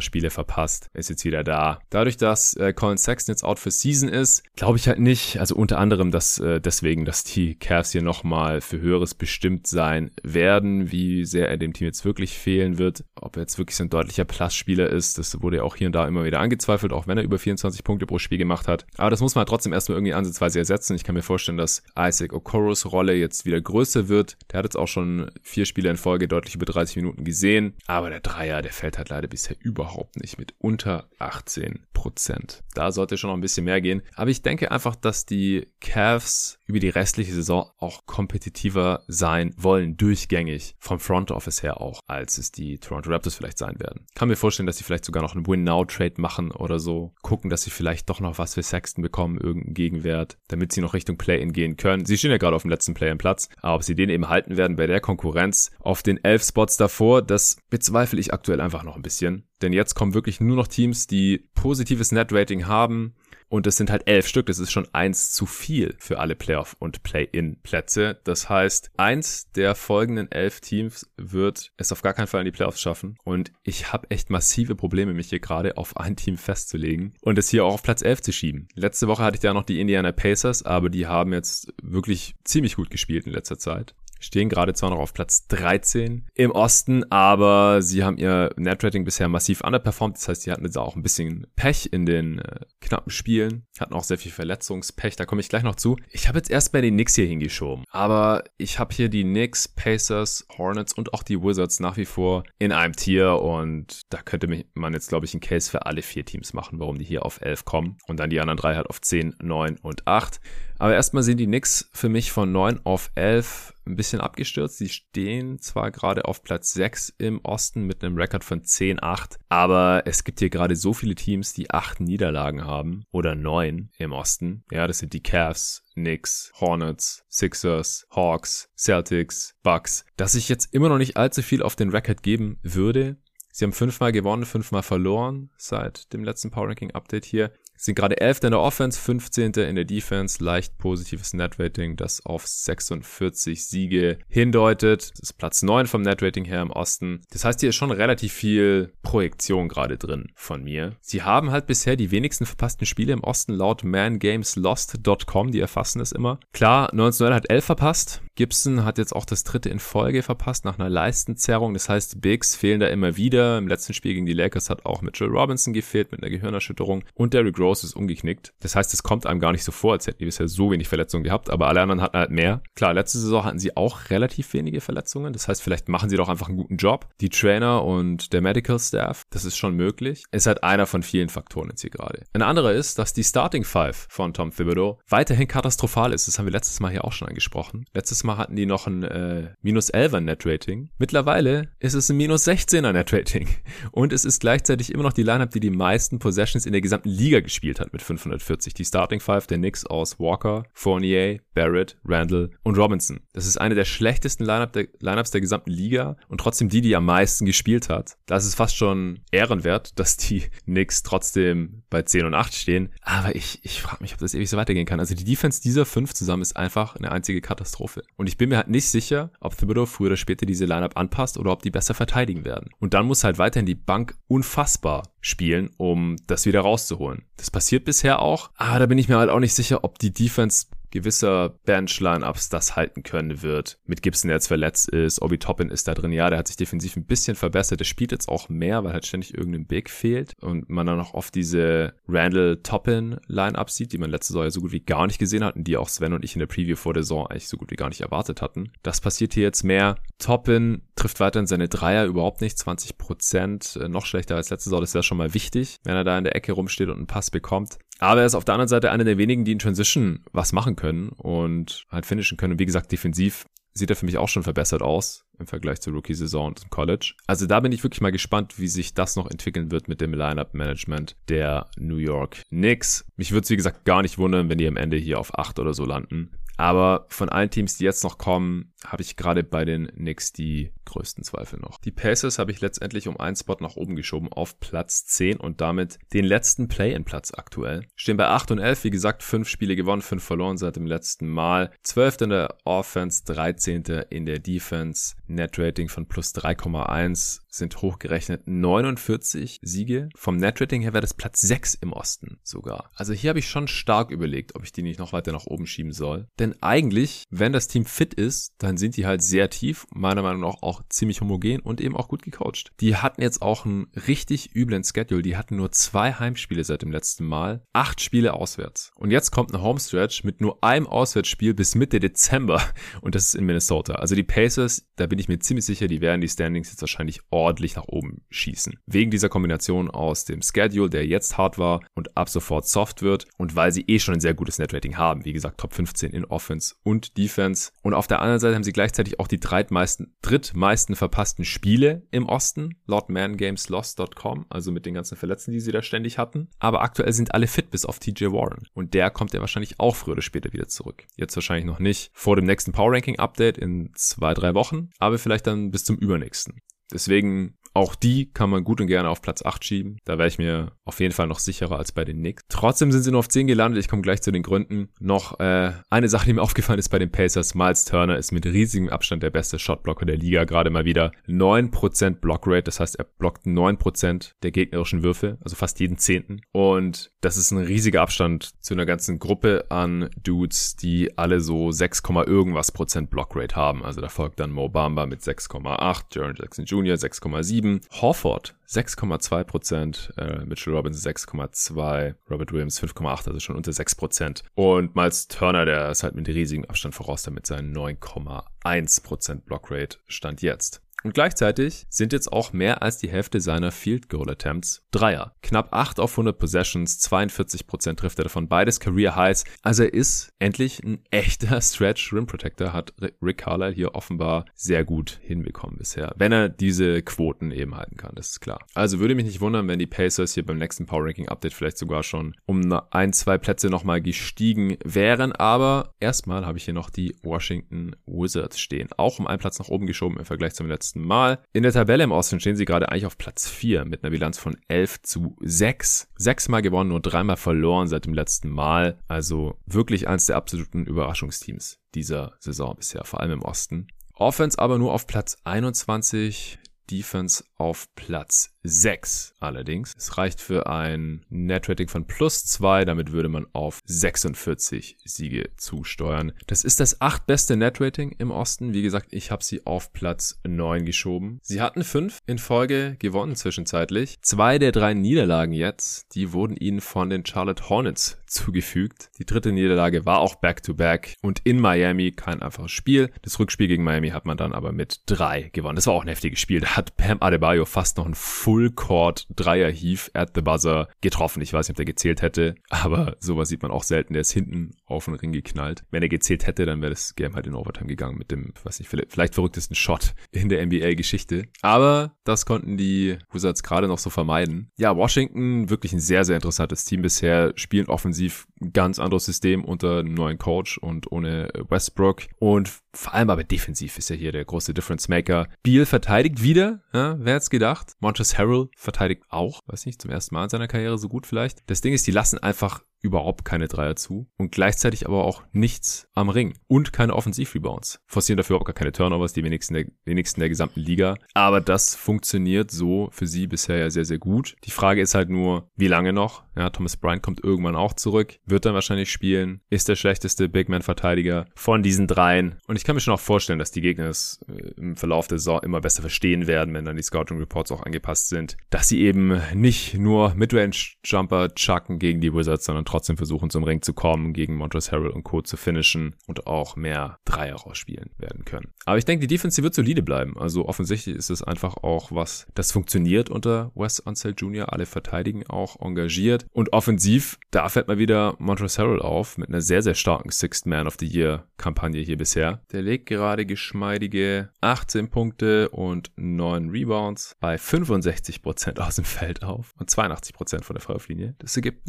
[0.00, 0.88] Spiele verpasst.
[0.94, 1.80] Er ist jetzt wieder da.
[1.90, 5.54] Dadurch, dass äh, Colin Sexton jetzt out für Season ist, glaube ich halt nicht, also
[5.54, 10.90] unter anderem, dass äh, deswegen, dass die Cavs hier nochmal für Höheres bestimmt sein werden,
[10.90, 13.04] wie sehr er dem Team jetzt wirklich fehlen wird.
[13.14, 15.92] Ob er jetzt wirklich so ein deutlicher Plus-Spieler ist, das wurde ja auch hier und
[15.92, 18.86] da immer wieder angezweifelt, auch wenn er über 24 Punkte pro Spiel gemacht hat.
[18.96, 20.94] Aber das muss man halt trotzdem erstmal irgendwie ansatzweise ersetzen.
[20.94, 24.36] Ich kann mir vorstellen, dass Isaac Okoros Rolle jetzt wieder größer wird.
[24.50, 27.74] Der hat jetzt auch schon vier Spiele in Folge deutlich über 30 Minuten gesehen.
[27.86, 32.62] Aber der Dreier, der fällt halt leider bisher überhaupt nicht mit unter 18 Prozent.
[32.74, 34.02] Da sollte schon noch ein bisschen mehr gehen.
[34.14, 39.96] Aber ich denke einfach, dass die Cavs über die restliche Saison auch kompetitiver sein wollen,
[39.96, 44.06] durchgängig vom Front Office her auch, als es die Toronto Raptors vielleicht sein werden.
[44.14, 47.14] Kann mir vorstellen, dass sie vielleicht sogar noch einen Win-Now-Trade machen oder so.
[47.22, 50.94] Gucken, dass sie vielleicht doch noch was für Sexton bekommen, irgendeinen Gegenwert, damit sie noch
[50.94, 52.04] Richtung Play-In gehen können.
[52.04, 54.76] Sie stehen ja gerade auf dem letzten Play-In-Platz, aber ob sie den eben halten werden
[54.76, 59.02] bei der Konkurrenz auf den elf Spots davor, das bezweifle ich aktuell einfach noch ein
[59.02, 59.48] bisschen.
[59.62, 63.14] Denn jetzt kommen wirklich nur noch Teams, die positives Net-Rating haben,
[63.48, 64.46] und es sind halt elf Stück.
[64.46, 68.18] Das ist schon eins zu viel für alle Playoff- und Play-In-Plätze.
[68.24, 72.52] Das heißt, eins der folgenden elf Teams wird es auf gar keinen Fall in die
[72.52, 73.16] Playoffs schaffen.
[73.24, 77.48] Und ich habe echt massive Probleme, mich hier gerade auf ein Team festzulegen und es
[77.48, 78.68] hier auch auf Platz 11 zu schieben.
[78.74, 82.76] Letzte Woche hatte ich ja noch die Indiana Pacers, aber die haben jetzt wirklich ziemlich
[82.76, 87.82] gut gespielt in letzter Zeit stehen gerade zwar noch auf Platz 13 im Osten, aber
[87.82, 90.16] sie haben ihr Netrating bisher massiv underperformed.
[90.16, 93.94] Das heißt, sie hatten jetzt auch ein bisschen Pech in den äh, knappen Spielen, hatten
[93.94, 95.16] auch sehr viel Verletzungspech.
[95.16, 95.96] Da komme ich gleich noch zu.
[96.10, 99.68] Ich habe jetzt erst bei den Knicks hier hingeschoben, aber ich habe hier die Knicks,
[99.68, 104.64] Pacers, Hornets und auch die Wizards nach wie vor in einem Tier und da könnte
[104.74, 107.40] man jetzt, glaube ich, einen Case für alle vier Teams machen, warum die hier auf
[107.40, 110.40] 11 kommen und dann die anderen drei halt auf 10, 9 und 8.
[110.78, 114.78] Aber erstmal sind die Knicks für mich von 9 auf 11 ein bisschen abgestürzt.
[114.78, 120.02] Sie stehen zwar gerade auf Platz 6 im Osten mit einem Rekord von 10-8, aber
[120.06, 124.64] es gibt hier gerade so viele Teams, die 8 Niederlagen haben oder 9 im Osten.
[124.70, 130.88] Ja, das sind die Cavs, Knicks, Hornets, Sixers, Hawks, Celtics, Bucks, dass ich jetzt immer
[130.88, 133.16] noch nicht allzu viel auf den Rekord geben würde.
[133.52, 137.52] Sie haben fünfmal gewonnen, fünfmal verloren seit dem letzten Power Ranking Update hier.
[137.76, 138.44] Sind gerade 11.
[138.44, 139.52] in der Offense, 15.
[139.54, 145.12] in der Defense, leicht positives Netrating, das auf 46 Siege hindeutet.
[145.12, 147.22] Das ist Platz 9 vom Netrating her im Osten.
[147.30, 150.96] Das heißt, hier ist schon relativ viel Projektion gerade drin von mir.
[151.00, 156.12] Sie haben halt bisher die wenigsten verpassten Spiele im Osten laut mangameslost.com, die erfassen es
[156.12, 156.40] immer.
[156.52, 158.22] Klar, 19 hat 11 verpasst.
[158.36, 161.72] Gibson hat jetzt auch das dritte in Folge verpasst nach einer Leistenzerrung.
[161.72, 163.56] Das heißt, Bigs fehlen da immer wieder.
[163.56, 167.32] Im letzten Spiel gegen die Lakers hat auch Mitchell Robinson gefehlt mit einer Gehirnerschütterung und
[167.32, 168.52] Derrick ist umgeknickt.
[168.60, 170.88] Das heißt, es kommt einem gar nicht so vor, als hätten die bisher so wenig
[170.88, 172.62] Verletzungen gehabt, aber alle anderen hatten halt mehr.
[172.74, 175.32] Klar, letzte Saison hatten sie auch relativ wenige Verletzungen.
[175.32, 177.08] Das heißt, vielleicht machen sie doch einfach einen guten Job.
[177.20, 180.24] Die Trainer und der Medical Staff, das ist schon möglich.
[180.32, 182.22] Ist halt einer von vielen Faktoren jetzt hier gerade.
[182.32, 186.28] Ein anderer ist, dass die Starting Five von Tom Thibodeau weiterhin katastrophal ist.
[186.28, 187.86] Das haben wir letztes Mal hier auch schon angesprochen.
[187.94, 190.90] Letztes Mal hatten die noch ein äh, minus 11er Net Rating.
[190.98, 193.48] Mittlerweile ist es ein minus 16er Net Rating.
[193.92, 197.08] Und es ist gleichzeitig immer noch die Lineup, die die meisten Possessions in der gesamten
[197.08, 198.74] Liga gespielt hat mit 540.
[198.74, 203.20] Die Starting Five der Knicks aus Walker, Fournier, Barrett, Randall und Robinson.
[203.32, 206.94] Das ist eine der schlechtesten Lineup der, Lineups der gesamten Liga und trotzdem die, die
[206.94, 208.16] am meisten gespielt hat.
[208.26, 212.92] Das ist fast schon ehrenwert, dass die Knicks trotzdem bei 10 und 8 stehen.
[213.02, 215.00] Aber ich, ich frage mich, ob das ewig so weitergehen kann.
[215.00, 218.02] Also die Defense dieser fünf zusammen ist einfach eine einzige Katastrophe.
[218.16, 221.38] Und ich bin mir halt nicht sicher, ob Thibodeau früher oder später diese Lineup anpasst
[221.38, 222.70] oder ob die besser verteidigen werden.
[222.78, 227.24] Und dann muss halt weiterhin die Bank unfassbar spielen, um das wieder rauszuholen.
[227.36, 230.12] Das passiert bisher auch, aber da bin ich mir halt auch nicht sicher, ob die
[230.12, 233.78] Defense gewisser Bench-Lineups das halten können wird.
[233.86, 236.12] Mit Gibson, der jetzt verletzt ist, Obi Toppin ist da drin.
[236.12, 237.80] Ja, der hat sich defensiv ein bisschen verbessert.
[237.80, 241.14] Der spielt jetzt auch mehr, weil halt ständig irgendein Big fehlt und man dann auch
[241.14, 245.06] oft diese Randall Toppin Lineups sieht, die man letzte Saison ja so gut wie gar
[245.06, 247.26] nicht gesehen hat und die auch Sven und ich in der Preview vor der Saison
[247.26, 248.72] eigentlich so gut wie gar nicht erwartet hatten.
[248.82, 249.96] Das passiert hier jetzt mehr.
[250.18, 254.80] Toppin trifft weiterhin seine Dreier überhaupt nicht, 20 Prozent, äh, noch schlechter als letzte Saison.
[254.80, 257.30] Das wäre schon mal wichtig, wenn er da in der Ecke rumsteht und einen Pass
[257.30, 257.78] bekommt.
[257.98, 260.76] Aber er ist auf der anderen Seite einer der wenigen, die in Transition was machen
[260.76, 262.52] können und halt finishen können.
[262.52, 265.92] Und wie gesagt, defensiv sieht er für mich auch schon verbessert aus im Vergleich zur
[265.92, 267.14] Rookie-Saison und zum College.
[267.26, 270.14] Also da bin ich wirklich mal gespannt, wie sich das noch entwickeln wird mit dem
[270.14, 273.04] Lineup-Management der New York Knicks.
[273.16, 275.58] Mich würde es, wie gesagt, gar nicht wundern, wenn die am Ende hier auf 8
[275.58, 276.30] oder so landen.
[276.56, 280.72] Aber von allen Teams, die jetzt noch kommen, habe ich gerade bei den Knicks die
[280.84, 281.78] größten Zweifel noch.
[281.80, 285.60] Die Pacers habe ich letztendlich um einen Spot nach oben geschoben auf Platz 10 und
[285.60, 287.86] damit den letzten Play-in-Platz aktuell.
[287.96, 291.28] Stehen bei 8 und 11, wie gesagt, 5 Spiele gewonnen, 5 verloren seit dem letzten
[291.28, 291.72] Mal.
[291.82, 292.22] 12.
[292.22, 293.82] in der Offense, 13.
[294.10, 295.16] in der Defense.
[295.26, 300.08] Net-Rating von plus 3,1 sind hochgerechnet 49 Siege.
[300.14, 302.90] Vom Net-Rating her wäre das Platz 6 im Osten sogar.
[302.94, 305.66] Also hier habe ich schon stark überlegt, ob ich die nicht noch weiter nach oben
[305.66, 306.28] schieben soll.
[306.38, 310.42] Denn eigentlich, wenn das Team fit ist, dann sind die halt sehr tief, meiner Meinung
[310.42, 312.72] nach auch ziemlich homogen und eben auch gut gecoacht.
[312.80, 315.22] Die hatten jetzt auch einen richtig üblen Schedule.
[315.22, 318.90] Die hatten nur zwei Heimspiele seit dem letzten Mal, acht Spiele auswärts.
[318.96, 322.62] Und jetzt kommt eine Homestretch mit nur einem Auswärtsspiel bis Mitte Dezember
[323.00, 323.94] und das ist in Minnesota.
[323.94, 327.20] Also die Pacers, da bin ich mir ziemlich sicher, die werden die Standings jetzt wahrscheinlich
[327.30, 328.78] ordentlich nach oben schießen.
[328.86, 333.26] Wegen dieser Kombination aus dem Schedule, der jetzt hart war und ab sofort soft wird
[333.36, 335.24] und weil sie eh schon ein sehr gutes Netrating haben.
[335.24, 337.70] Wie gesagt, Top 15 in Offense und Defense.
[337.82, 342.26] Und auf der anderen Seite haben sie gleichzeitig auch die drittmeisten, drittmeisten verpassten Spiele im
[342.26, 346.48] Osten, laut mangameslost.com, also mit den ganzen Verletzten, die sie da ständig hatten.
[346.58, 348.68] Aber aktuell sind alle fit, bis auf TJ Warren.
[348.74, 351.06] Und der kommt ja wahrscheinlich auch früher oder später wieder zurück.
[351.16, 355.18] Jetzt wahrscheinlich noch nicht vor dem nächsten Power Ranking Update in zwei, drei Wochen, aber
[355.18, 356.60] vielleicht dann bis zum übernächsten.
[356.92, 359.98] Deswegen auch die kann man gut und gerne auf Platz 8 schieben.
[360.04, 362.42] Da wäre ich mir auf jeden Fall noch sicherer als bei den Knicks.
[362.48, 363.78] Trotzdem sind sie nur auf 10 gelandet.
[363.78, 364.88] Ich komme gleich zu den Gründen.
[364.98, 367.54] Noch äh, eine Sache, die mir aufgefallen ist bei den Pacers.
[367.54, 370.44] Miles Turner ist mit riesigem Abstand der beste Shotblocker der Liga.
[370.44, 372.62] Gerade mal wieder 9% Blockrate.
[372.62, 375.36] Das heißt, er blockt 9% der gegnerischen Würfe.
[375.42, 376.40] Also fast jeden Zehnten.
[376.52, 381.70] Und das ist ein riesiger Abstand zu einer ganzen Gruppe an Dudes, die alle so
[381.70, 383.84] 6, irgendwas Prozent Blockrate haben.
[383.84, 386.94] Also da folgt dann Mo Bamba mit 6,8, Jaron Jackson Jr.
[386.94, 387.80] 6,7 7.
[388.00, 394.42] Horford 6,2 Prozent, äh, Mitchell Robinson 6,2, Robert Williams 5,8, also schon unter 6 Prozent.
[394.54, 399.98] Und Miles Turner, der ist halt mit riesigem Abstand voraus, damit seinen 9,1 Prozent Blockrate
[400.06, 400.82] stand jetzt.
[401.02, 405.34] Und gleichzeitig sind jetzt auch mehr als die Hälfte seiner Field Goal Attempts Dreier.
[405.42, 409.44] Knapp 8 auf 100 Possessions, 42% trifft er davon, beides Career Highs.
[409.62, 414.84] Also er ist endlich ein echter Stretch Rim Protector, hat Rick Carlisle hier offenbar sehr
[414.84, 416.12] gut hinbekommen bisher.
[416.16, 418.58] Wenn er diese Quoten eben halten kann, das ist klar.
[418.74, 421.78] Also würde mich nicht wundern, wenn die Pacers hier beim nächsten Power Ranking Update vielleicht
[421.78, 425.32] sogar schon um ein, zwei Plätze nochmal gestiegen wären.
[425.32, 428.88] Aber erstmal habe ich hier noch die Washington Wizards stehen.
[428.96, 431.40] Auch um einen Platz nach oben geschoben im Vergleich zum letzten letzten Mal.
[431.52, 434.38] In der Tabelle im Osten stehen sie gerade eigentlich auf Platz 4 mit einer Bilanz
[434.38, 436.08] von 11 zu 6.
[436.16, 438.98] Sechsmal gewonnen, nur dreimal verloren seit dem letzten Mal.
[439.08, 443.88] Also wirklich eins der absoluten Überraschungsteams dieser Saison bisher, vor allem im Osten.
[444.14, 449.94] Offense aber nur auf Platz 21, Defense auf Platz 6 allerdings.
[449.96, 456.32] Es reicht für ein Netrating von plus 2, damit würde man auf 46 Siege zusteuern.
[456.46, 458.72] Das ist das achtbeste Netrating im Osten.
[458.72, 461.38] Wie gesagt, ich habe sie auf Platz 9 geschoben.
[461.42, 464.18] Sie hatten fünf in Folge gewonnen zwischenzeitlich.
[464.20, 469.10] Zwei der drei Niederlagen jetzt, die wurden ihnen von den Charlotte Hornets zugefügt.
[469.18, 473.10] Die dritte Niederlage war auch Back-to-Back -back und in Miami kein einfaches Spiel.
[473.22, 475.76] Das Rückspiel gegen Miami hat man dann aber mit drei gewonnen.
[475.76, 476.60] Das war auch ein heftiges Spiel.
[476.60, 481.42] Da hat Pam Adebayo fast noch ein Full Court Dreier Heave at the Buzzer getroffen.
[481.42, 484.14] Ich weiß nicht, ob der gezählt hätte, aber sowas sieht man auch selten.
[484.14, 485.84] Der ist hinten auf den Ring geknallt.
[485.90, 488.80] Wenn er gezählt hätte, dann wäre das Game halt in Overtime gegangen mit dem, weiß
[488.80, 491.48] nicht, vielleicht verrücktesten Shot in der NBA-Geschichte.
[491.62, 494.70] Aber das konnten die Wizards gerade noch so vermeiden.
[494.76, 499.64] Ja, Washington wirklich ein sehr, sehr interessantes Team bisher, spielen offensiv ein ganz anderes System
[499.64, 502.22] unter einem neuen Coach und ohne Westbrook.
[502.38, 505.48] Und vor allem aber defensiv ist ja hier der große Difference Maker.
[505.62, 507.92] Beal verteidigt wieder, ja, wer hat's gedacht?
[508.00, 511.62] Montrezl Harrell verteidigt auch, weiß nicht, zum ersten Mal in seiner Karriere so gut vielleicht.
[511.70, 516.08] Das Ding ist, die lassen einfach überhaupt keine Dreier zu und gleichzeitig aber auch nichts
[516.14, 518.00] am Ring und keine Offensivrebounds.
[518.06, 521.16] Forcieren dafür überhaupt gar keine Turnovers, die wenigsten der, wenigsten der gesamten Liga.
[521.34, 524.56] Aber das funktioniert so für sie bisher ja sehr, sehr gut.
[524.64, 526.44] Die Frage ist halt nur, wie lange noch?
[526.56, 530.70] Ja, Thomas Bryant kommt irgendwann auch zurück, wird dann wahrscheinlich spielen, ist der schlechteste Big
[530.70, 532.56] Man-Verteidiger von diesen dreien.
[532.66, 535.38] Und ich kann mir schon auch vorstellen, dass die Gegner es äh, im Verlauf der
[535.38, 539.02] Saison immer besser verstehen werden, wenn dann die Scouting Reports auch angepasst sind, dass sie
[539.02, 544.32] eben nicht nur Midrange-Jumper chucken gegen die Wizards, sondern trotzdem versuchen zum Ring zu kommen,
[544.32, 545.42] gegen Montrezl Harrell und Co.
[545.42, 548.72] zu finishen und auch mehr Dreier rausspielen werden können.
[548.84, 550.38] Aber ich denke, die Defense wird solide bleiben.
[550.38, 554.72] Also offensichtlich ist es einfach auch was, das funktioniert unter Wes Unseld Jr.
[554.72, 556.46] Alle verteidigen auch engagiert.
[556.52, 560.66] Und offensiv, da fällt mal wieder Montrezl Harrell auf mit einer sehr, sehr starken Sixth
[560.66, 562.62] Man of the Year Kampagne hier bisher.
[562.72, 569.74] Der legt gerade geschmeidige 18 Punkte und 9 Rebounds bei 65% aus dem Feld auf
[569.78, 571.34] und 82% von der Freiwurflinie.
[571.38, 571.88] Das ergibt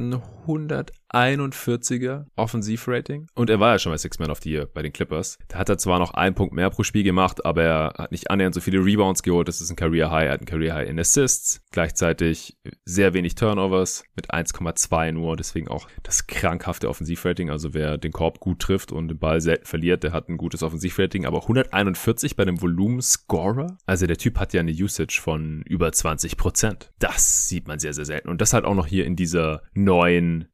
[0.88, 3.27] ein 141er Offensivrating.
[3.33, 5.37] Und er war ja schon bei Six Man of the Year bei den Clippers.
[5.47, 8.29] Da hat er zwar noch einen Punkt mehr pro Spiel gemacht, aber er hat nicht
[8.29, 9.47] annähernd so viele Rebounds geholt.
[9.47, 10.27] Das ist ein Career High.
[10.27, 11.61] Er hat ein Career High in Assists.
[11.71, 15.35] Gleichzeitig sehr wenig Turnovers mit 1,2 nur.
[15.37, 17.49] Deswegen auch das krankhafte Offensivrating.
[17.49, 20.63] Also wer den Korb gut trifft und den Ball selten verliert, der hat ein gutes
[20.63, 21.25] Offensivrating.
[21.25, 23.77] Aber 141 bei einem Volumen-Scorer.
[23.85, 26.91] Also der Typ hat ja eine Usage von über 20 Prozent.
[26.99, 28.29] Das sieht man sehr, sehr selten.
[28.29, 30.47] Und das halt auch noch hier in dieser neuen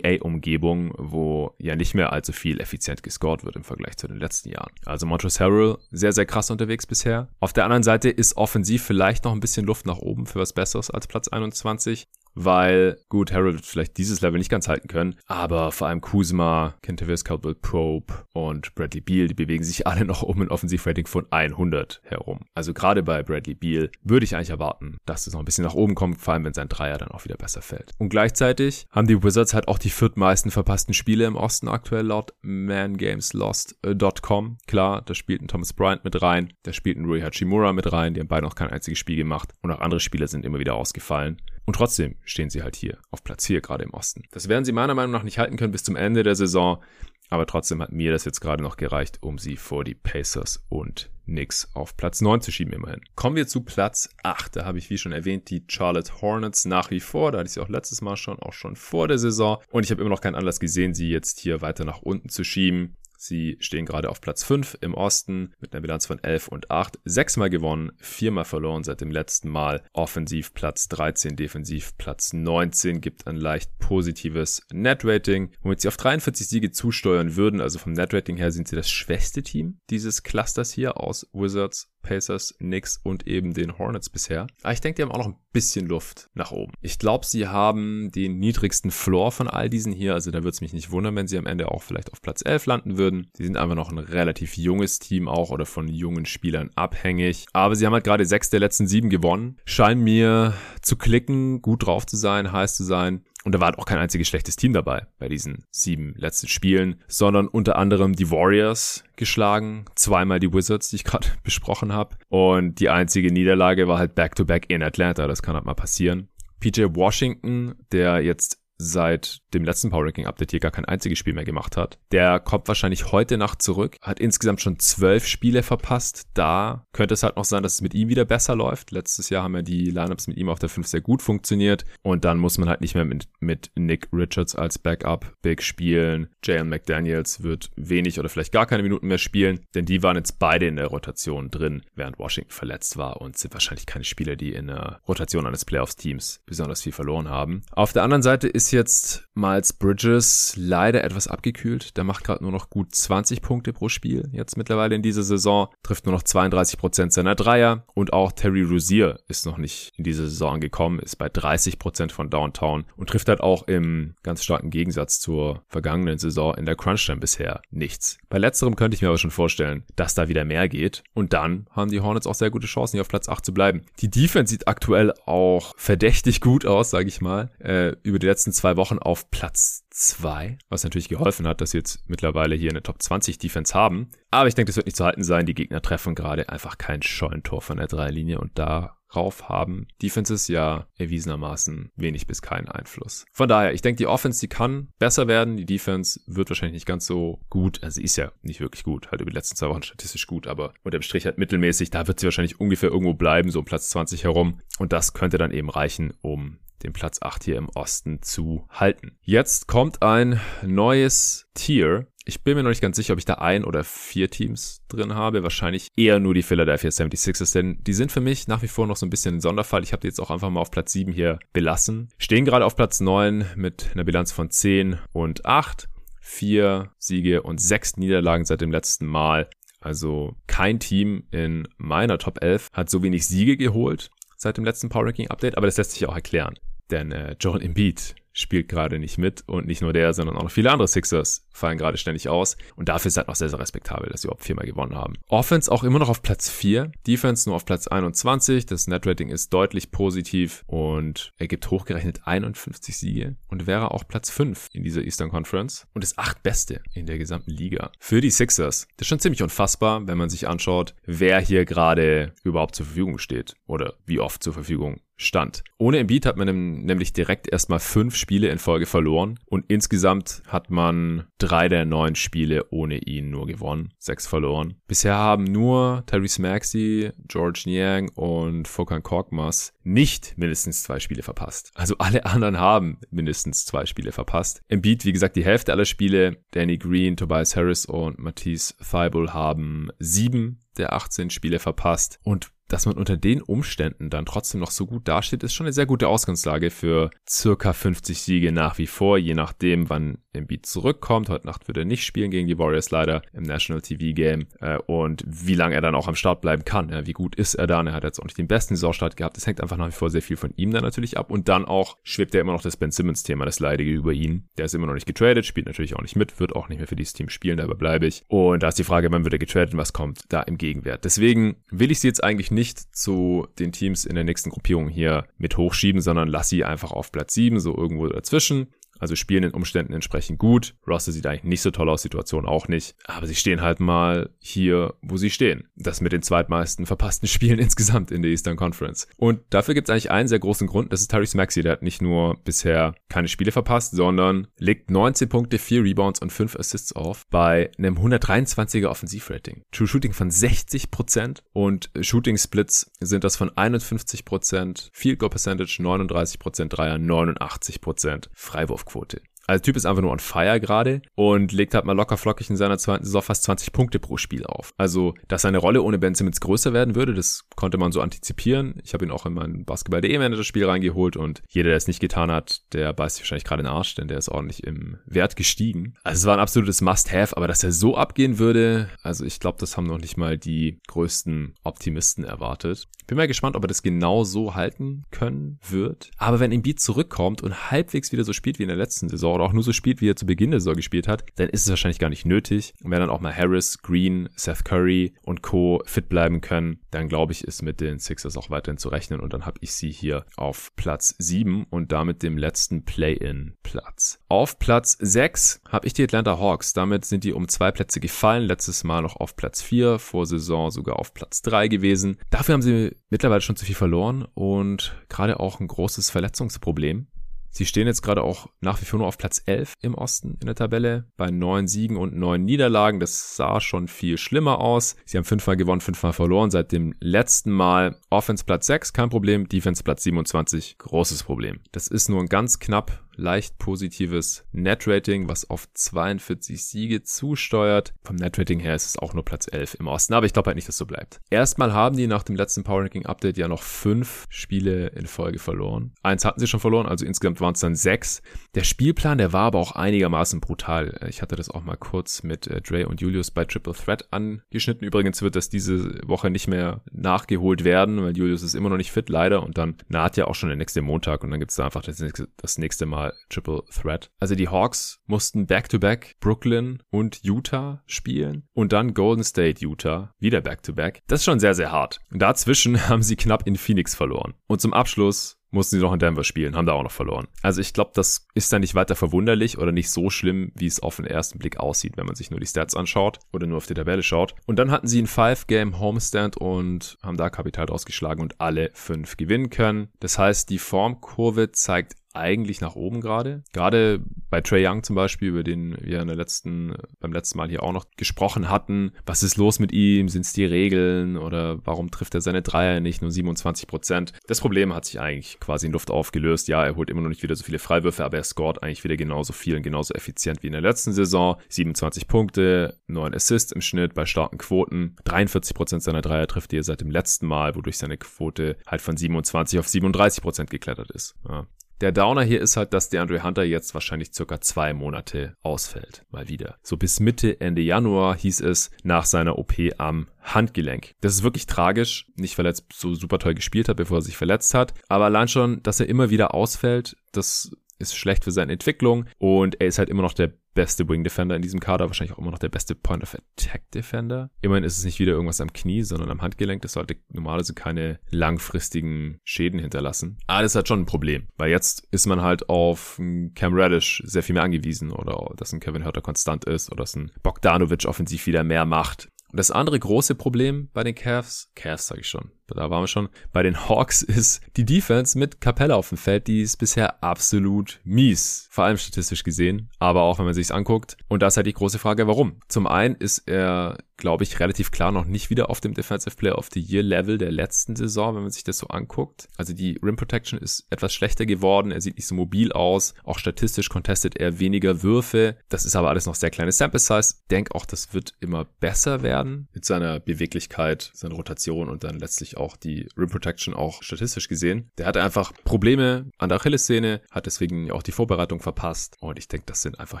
[0.10, 4.50] NBA-Umgebung, wo ja nicht mehr allzu viel effizient gescored wird im Vergleich zu den letzten
[4.50, 4.72] Jahren.
[4.84, 7.28] Also Montrezl Harrell sehr, sehr krass unterwegs bisher.
[7.40, 10.52] Auf der anderen Seite ist offensiv vielleicht noch ein bisschen Luft nach oben für was
[10.52, 12.08] Besseres als Platz 21
[12.44, 16.74] weil, gut, Harold wird vielleicht dieses Level nicht ganz halten können, aber vor allem Kuzma,
[16.82, 21.26] Kentavious Caldwell Probe und Bradley Beal, die bewegen sich alle noch um ein Offensivrating von
[21.30, 22.40] 100 herum.
[22.54, 25.74] Also gerade bei Bradley Beal würde ich eigentlich erwarten, dass es noch ein bisschen nach
[25.74, 27.92] oben kommt, vor allem wenn sein Dreier dann auch wieder besser fällt.
[27.98, 32.32] Und gleichzeitig haben die Wizards halt auch die viertmeisten verpassten Spiele im Osten aktuell laut
[32.42, 34.58] mangameslost.com.
[34.66, 38.14] Klar, da spielt ein Thomas Bryant mit rein, da spielt ein Rui Hachimura mit rein,
[38.14, 40.74] die haben beide noch kein einziges Spiel gemacht und auch andere Spieler sind immer wieder
[40.74, 41.40] ausgefallen.
[41.66, 44.22] Und trotzdem stehen sie halt hier auf Platz 4 gerade im Osten.
[44.32, 46.82] Das werden sie meiner Meinung nach nicht halten können bis zum Ende der Saison.
[47.30, 51.10] Aber trotzdem hat mir das jetzt gerade noch gereicht, um sie vor die Pacers und
[51.26, 53.02] Knicks auf Platz 9 zu schieben immerhin.
[53.14, 54.56] Kommen wir zu Platz 8.
[54.56, 57.30] Da habe ich, wie schon erwähnt, die Charlotte Hornets nach wie vor.
[57.30, 59.58] Da hatte ich sie auch letztes Mal schon, auch schon vor der Saison.
[59.70, 62.42] Und ich habe immer noch keinen Anlass gesehen, sie jetzt hier weiter nach unten zu
[62.42, 62.96] schieben.
[63.22, 67.00] Sie stehen gerade auf Platz 5 im Osten mit einer Bilanz von 11 und 8.
[67.04, 69.84] Sechsmal gewonnen, viermal verloren seit dem letzten Mal.
[69.92, 76.48] Offensiv Platz 13, defensiv Platz 19, gibt ein leicht positives Net-Rating, womit sie auf 43
[76.48, 77.60] Siege zusteuern würden.
[77.60, 82.54] Also vom Net-Rating her sind sie das schwächste Team dieses Clusters hier aus Wizards, Pacers,
[82.58, 84.46] Knicks und eben den Hornets bisher.
[84.62, 86.72] Aber ich denke, die haben auch noch ein bisschen Luft nach oben.
[86.80, 90.14] Ich glaube, sie haben den niedrigsten Floor von all diesen hier.
[90.14, 92.42] Also da würde es mich nicht wundern, wenn sie am Ende auch vielleicht auf Platz
[92.44, 93.30] 11 landen würden.
[93.36, 97.46] Sie sind einfach noch ein relativ junges Team auch oder von jungen Spielern abhängig.
[97.52, 99.56] Aber sie haben halt gerade sechs der letzten sieben gewonnen.
[99.64, 103.24] Scheinen mir zu klicken, gut drauf zu sein, heiß zu sein.
[103.44, 107.02] Und da war halt auch kein einziges schlechtes Team dabei bei diesen sieben letzten Spielen,
[107.08, 112.16] sondern unter anderem die Warriors geschlagen, zweimal die Wizards, die ich gerade besprochen habe.
[112.28, 115.26] Und die einzige Niederlage war halt Back-to-Back -back in Atlanta.
[115.26, 116.28] Das kann halt mal passieren.
[116.60, 121.34] PJ Washington, der jetzt seit dem letzten Power Ranking Update hier gar kein einziges Spiel
[121.34, 121.98] mehr gemacht hat.
[122.12, 126.28] Der kommt wahrscheinlich heute Nacht zurück, hat insgesamt schon zwölf Spiele verpasst.
[126.34, 128.90] Da könnte es halt noch sein, dass es mit ihm wieder besser läuft.
[128.90, 132.24] Letztes Jahr haben ja die Lineups mit ihm auf der 5 sehr gut funktioniert und
[132.24, 136.28] dann muss man halt nicht mehr mit, mit Nick Richards als Backup Big spielen.
[136.42, 140.38] Jalen McDaniels wird wenig oder vielleicht gar keine Minuten mehr spielen, denn die waren jetzt
[140.38, 144.52] beide in der Rotation drin, während Washington verletzt war und sind wahrscheinlich keine Spieler, die
[144.54, 147.62] in der Rotation eines Playoffs-Teams besonders viel verloren haben.
[147.72, 151.96] Auf der anderen Seite ist jetzt Miles Bridges leider etwas abgekühlt.
[151.96, 155.68] Der macht gerade nur noch gut 20 Punkte pro Spiel jetzt mittlerweile in dieser Saison,
[155.82, 160.04] trifft nur noch 32 Prozent seiner Dreier und auch Terry Rozier ist noch nicht in
[160.04, 164.44] diese Saison gekommen, ist bei 30 Prozent von Downtown und trifft halt auch im ganz
[164.44, 168.18] starken Gegensatz zur vergangenen Saison in der Crunch-Time bisher nichts.
[168.28, 171.66] Bei letzterem könnte ich mir aber schon vorstellen, dass da wieder mehr geht und dann
[171.70, 173.82] haben die Hornets auch sehr gute Chancen, hier auf Platz 8 zu bleiben.
[174.00, 177.50] Die Defense sieht aktuell auch verdächtig gut aus, sage ich mal.
[177.58, 181.78] Äh, über die letzten zwei Wochen auf Platz 2, was natürlich geholfen hat, dass sie
[181.78, 184.10] jetzt mittlerweile hier eine Top 20 Defense haben.
[184.30, 185.46] Aber ich denke, das wird nicht zu halten sein.
[185.46, 190.46] Die Gegner treffen gerade einfach kein Scheunentor von der Dreilinie und da drauf haben Defenses
[190.46, 193.24] ja erwiesenermaßen wenig bis keinen Einfluss.
[193.32, 195.56] Von daher, ich denke, die Offense, die kann besser werden.
[195.56, 197.82] Die Defense wird wahrscheinlich nicht ganz so gut.
[197.82, 200.46] Also sie ist ja nicht wirklich gut, halt über die letzten zwei Wochen statistisch gut,
[200.46, 201.90] aber unterm Strich halt mittelmäßig.
[201.90, 204.60] Da wird sie wahrscheinlich ungefähr irgendwo bleiben, so um Platz 20 herum.
[204.78, 209.18] Und das könnte dann eben reichen, um den Platz 8 hier im Osten zu halten.
[209.22, 213.34] Jetzt kommt ein neues Tier ich bin mir noch nicht ganz sicher, ob ich da
[213.34, 215.42] ein oder vier Teams drin habe.
[215.42, 218.96] Wahrscheinlich eher nur die Philadelphia 76ers, denn die sind für mich nach wie vor noch
[218.96, 219.82] so ein bisschen ein Sonderfall.
[219.82, 222.08] Ich habe die jetzt auch einfach mal auf Platz 7 hier belassen.
[222.18, 225.88] Stehen gerade auf Platz 9 mit einer Bilanz von 10 und 8.
[226.20, 229.48] Vier Siege und sechs Niederlagen seit dem letzten Mal.
[229.80, 234.88] Also kein Team in meiner Top 11 hat so wenig Siege geholt seit dem letzten
[234.88, 236.54] Power Ranking Update, aber das lässt sich auch erklären.
[236.90, 240.50] Denn äh, Joel Embiid spielt gerade nicht mit und nicht nur der, sondern auch noch
[240.50, 244.08] viele andere Sixers fallen gerade ständig aus und dafür ist halt noch sehr, sehr respektabel,
[244.08, 245.14] dass sie überhaupt viermal gewonnen haben.
[245.28, 249.52] Offense auch immer noch auf Platz 4, Defense nur auf Platz 21, das Netrating ist
[249.52, 255.02] deutlich positiv und er gibt hochgerechnet 51 Siege und wäre auch Platz 5 in dieser
[255.02, 257.90] Eastern Conference und ist acht Beste in der gesamten Liga.
[257.98, 262.32] Für die Sixers, das ist schon ziemlich unfassbar, wenn man sich anschaut, wer hier gerade
[262.44, 265.62] überhaupt zur Verfügung steht oder wie oft zur Verfügung stand.
[265.78, 270.70] Ohne Embiid hat man nämlich direkt erstmal fünf Spiele in Folge verloren und insgesamt hat
[270.70, 274.74] man drei der neun Spiele ohne ihn nur gewonnen, sechs verloren.
[274.86, 281.70] Bisher haben nur Tyrese Maxey, George Niang und Fokan Korkmaz nicht mindestens zwei Spiele verpasst.
[281.74, 284.62] Also alle anderen haben mindestens zwei Spiele verpasst.
[284.68, 286.38] Embiid, wie gesagt, die Hälfte aller Spiele.
[286.52, 292.18] Danny Green, Tobias Harris und Matisse Thibault haben sieben der 18 Spiele verpasst.
[292.22, 295.72] Und dass man unter den Umständen dann trotzdem noch so gut dasteht, ist schon eine
[295.72, 301.28] sehr gute Ausgangslage für circa 50 Siege nach wie vor, je nachdem, wann Embiid zurückkommt.
[301.28, 304.78] Heute Nacht wird er nicht spielen gegen die Warriors leider im National TV Game äh,
[304.86, 306.88] und wie lange er dann auch am Start bleiben kann.
[306.90, 307.88] Ja, wie gut ist er dann?
[307.88, 309.36] Er hat jetzt auch nicht den besten Saisonstart gehabt.
[309.36, 311.64] Das hängt einfach nach wie vor sehr viel von ihm dann natürlich ab und dann
[311.64, 314.48] auch schwebt er immer noch das Ben Simmons Thema, das Leidige über ihn.
[314.56, 316.86] Der ist immer noch nicht getradet, spielt natürlich auch nicht mit, wird auch nicht mehr
[316.86, 318.22] für dieses Team spielen, dabei bleibe ich.
[318.28, 321.04] Und da ist die Frage, wann wird er getradet und was kommt da im Gegenwert.
[321.04, 325.26] Deswegen will ich sie jetzt eigentlich nicht zu den Teams in der nächsten Gruppierung hier
[325.38, 328.68] mit hochschieben, sondern lass sie einfach auf Platz 7, so irgendwo dazwischen.
[329.00, 330.74] Also spielen in Umständen entsprechend gut.
[330.86, 332.94] Roster sieht eigentlich nicht so toll aus, Situation auch nicht.
[333.06, 335.68] Aber sie stehen halt mal hier, wo sie stehen.
[335.76, 339.08] Das mit den zweitmeisten verpassten Spielen insgesamt in der Eastern Conference.
[339.16, 340.92] Und dafür gibt es eigentlich einen sehr großen Grund.
[340.92, 341.62] Das ist Tyrese Maxey.
[341.62, 346.32] Der hat nicht nur bisher keine Spiele verpasst, sondern legt 19 Punkte, 4 Rebounds und
[346.32, 349.62] 5 Assists auf bei einem 123er Offensivrating.
[349.72, 356.68] True Shooting von 60% und Shooting Splits sind das von 51%, Field Goal Percentage 39%,
[356.68, 359.29] Dreier 89%, Freiwurf Quote.
[359.50, 362.56] Also Typ ist einfach nur on fire gerade und legt halt mal locker flockig in
[362.56, 364.72] seiner zweiten Saison fast 20 Punkte pro Spiel auf.
[364.76, 368.80] Also, dass seine Rolle ohne Ben Simmons größer werden würde, das konnte man so antizipieren.
[368.84, 372.30] Ich habe ihn auch in mein Basketball.de Manager-Spiel reingeholt und jeder, der es nicht getan
[372.30, 375.34] hat, der beißt sich wahrscheinlich gerade in den Arsch, denn der ist ordentlich im Wert
[375.34, 375.94] gestiegen.
[376.04, 379.58] Also es war ein absolutes Must-Have, aber dass er so abgehen würde, also ich glaube,
[379.58, 382.86] das haben noch nicht mal die größten Optimisten erwartet.
[383.08, 386.12] Bin mal gespannt, ob er das genau so halten können wird.
[386.18, 389.48] Aber wenn Embiid zurückkommt und halbwegs wieder so spielt wie in der letzten Saison oder
[389.48, 391.70] auch nur so spielt, wie er zu Beginn der Saison gespielt hat, dann ist es
[391.70, 392.74] wahrscheinlich gar nicht nötig.
[392.84, 395.82] Und wenn dann auch mal Harris, Green, Seth Curry und Co.
[395.86, 399.20] fit bleiben können, dann glaube ich, ist mit den Sixers auch weiterhin zu rechnen.
[399.20, 404.20] Und dann habe ich sie hier auf Platz 7 und damit dem letzten Play-in-Platz.
[404.28, 406.74] Auf Platz 6 habe ich die Atlanta Hawks.
[406.74, 408.44] Damit sind die um zwei Plätze gefallen.
[408.44, 412.18] Letztes Mal noch auf Platz 4, vor Saison sogar auf Platz 3 gewesen.
[412.28, 417.06] Dafür haben sie mittlerweile schon zu viel verloren und gerade auch ein großes Verletzungsproblem.
[417.50, 420.46] Sie stehen jetzt gerade auch nach wie vor nur auf Platz 11 im Osten in
[420.46, 423.00] der Tabelle bei neun Siegen und neun Niederlagen.
[423.00, 424.96] Das sah schon viel schlimmer aus.
[425.04, 427.96] Sie haben fünfmal gewonnen, fünfmal verloren seit dem letzten Mal.
[428.08, 429.48] Offense Platz 6, kein Problem.
[429.48, 431.60] Defense Platz 27, großes Problem.
[431.72, 437.92] Das ist nur ein ganz knapp leicht positives Net-Rating, was auf 42 Siege zusteuert.
[438.02, 440.56] Vom Net-Rating her ist es auch nur Platz 11 im Osten, aber ich glaube halt
[440.56, 441.20] nicht, dass so bleibt.
[441.30, 445.38] Erstmal haben die nach dem letzten Power Ranking Update ja noch fünf Spiele in Folge
[445.38, 445.92] verloren.
[446.02, 448.22] Eins hatten sie schon verloren, also insgesamt waren es dann sechs.
[448.54, 450.98] Der Spielplan, der war aber auch einigermaßen brutal.
[451.08, 454.86] Ich hatte das auch mal kurz mit äh, Dre und Julius bei Triple Threat angeschnitten.
[454.86, 458.90] Übrigens wird das diese Woche nicht mehr nachgeholt werden, weil Julius ist immer noch nicht
[458.90, 459.42] fit, leider.
[459.42, 461.82] Und dann naht ja auch schon der nächste Montag und dann gibt es da einfach
[461.82, 464.10] das nächste, das nächste Mal Triple Threat.
[464.18, 470.14] Also die Hawks mussten back-to-back -back Brooklyn und Utah spielen und dann Golden State, Utah,
[470.18, 470.98] wieder back-to-back.
[470.98, 471.02] -back.
[471.06, 472.00] Das ist schon sehr, sehr hart.
[472.12, 474.34] Und dazwischen haben sie knapp in Phoenix verloren.
[474.46, 477.26] Und zum Abschluss mussten sie noch in Denver spielen, haben da auch noch verloren.
[477.42, 480.80] Also ich glaube, das ist dann nicht weiter verwunderlich oder nicht so schlimm, wie es
[480.80, 483.66] auf den ersten Blick aussieht, wenn man sich nur die Stats anschaut oder nur auf
[483.66, 484.34] die Tabelle schaut.
[484.46, 489.16] Und dann hatten sie einen Five-Game Homestand und haben da Kapital ausgeschlagen und alle fünf
[489.16, 489.88] gewinnen können.
[490.00, 493.42] Das heißt, die Formkurve zeigt eigentlich nach oben gerade.
[493.52, 494.00] Gerade
[494.30, 497.62] bei Trey Young zum Beispiel, über den wir in der letzten, beim letzten Mal hier
[497.62, 498.92] auch noch gesprochen hatten.
[499.06, 500.08] Was ist los mit ihm?
[500.08, 504.12] Sind es die Regeln oder warum trifft er seine Dreier nicht nur 27 Prozent?
[504.26, 506.48] Das Problem hat sich eigentlich quasi in Luft aufgelöst.
[506.48, 508.96] Ja, er holt immer noch nicht wieder so viele Freiwürfe, aber er scoret eigentlich wieder
[508.96, 511.36] genauso viel und genauso effizient wie in der letzten Saison.
[511.48, 514.96] 27 Punkte, 9 Assists im Schnitt bei starken Quoten.
[515.04, 518.96] 43 Prozent seiner Dreier trifft er seit dem letzten Mal, wodurch seine Quote halt von
[518.96, 521.14] 27 auf 37 Prozent geklettert ist.
[521.28, 521.46] Ja.
[521.80, 526.04] Der Downer hier ist halt, dass der Andre Hunter jetzt wahrscheinlich circa zwei Monate ausfällt.
[526.10, 526.58] Mal wieder.
[526.62, 530.94] So bis Mitte, Ende Januar hieß es nach seiner OP am Handgelenk.
[531.00, 532.06] Das ist wirklich tragisch.
[532.16, 534.74] Nicht, weil er jetzt so super toll gespielt hat, bevor er sich verletzt hat.
[534.88, 539.58] Aber allein schon, dass er immer wieder ausfällt, das ist schlecht für seine Entwicklung und
[539.60, 542.30] er ist halt immer noch der beste Wing Defender in diesem Kader, wahrscheinlich auch immer
[542.30, 544.30] noch der beste Point of Attack Defender.
[544.40, 546.62] Immerhin ist es nicht wieder irgendwas am Knie, sondern am Handgelenk.
[546.62, 550.18] Das sollte normalerweise keine langfristigen Schäden hinterlassen.
[550.26, 553.00] Aber das halt schon ein Problem, weil jetzt ist man halt auf
[553.34, 556.96] Cam Radish sehr viel mehr angewiesen oder dass ein Kevin Hurter konstant ist oder dass
[556.96, 559.08] ein Bogdanovic offensiv wieder mehr macht.
[559.30, 562.88] Und das andere große Problem bei den Cavs, Cavs sage ich schon, da waren wir
[562.88, 567.02] schon, bei den Hawks ist die Defense mit Capella auf dem Feld, die ist bisher
[567.02, 568.48] absolut mies.
[568.50, 570.96] Vor allem statistisch gesehen, aber auch wenn man sich's anguckt.
[571.08, 572.40] Und da ist halt die große Frage, warum?
[572.48, 576.38] Zum einen ist er, glaube ich, relativ klar noch nicht wieder auf dem Defensive Player
[576.38, 579.28] of the Year Level der letzten Saison, wenn man sich das so anguckt.
[579.36, 583.18] Also die Rim Protection ist etwas schlechter geworden, er sieht nicht so mobil aus, auch
[583.18, 585.36] statistisch contestet er weniger Würfe.
[585.48, 587.14] Das ist aber alles noch sehr kleine Sample Size.
[587.30, 592.36] Denk auch, das wird immer besser werden mit seiner Beweglichkeit, seiner Rotation und dann letztlich
[592.36, 594.70] auch die Rim Protection auch statistisch gesehen.
[594.78, 598.96] Der hatte einfach Probleme an der Achillessehne, hat deswegen auch die Vorbereitung verpasst.
[599.00, 600.00] Und ich denke, das sind einfach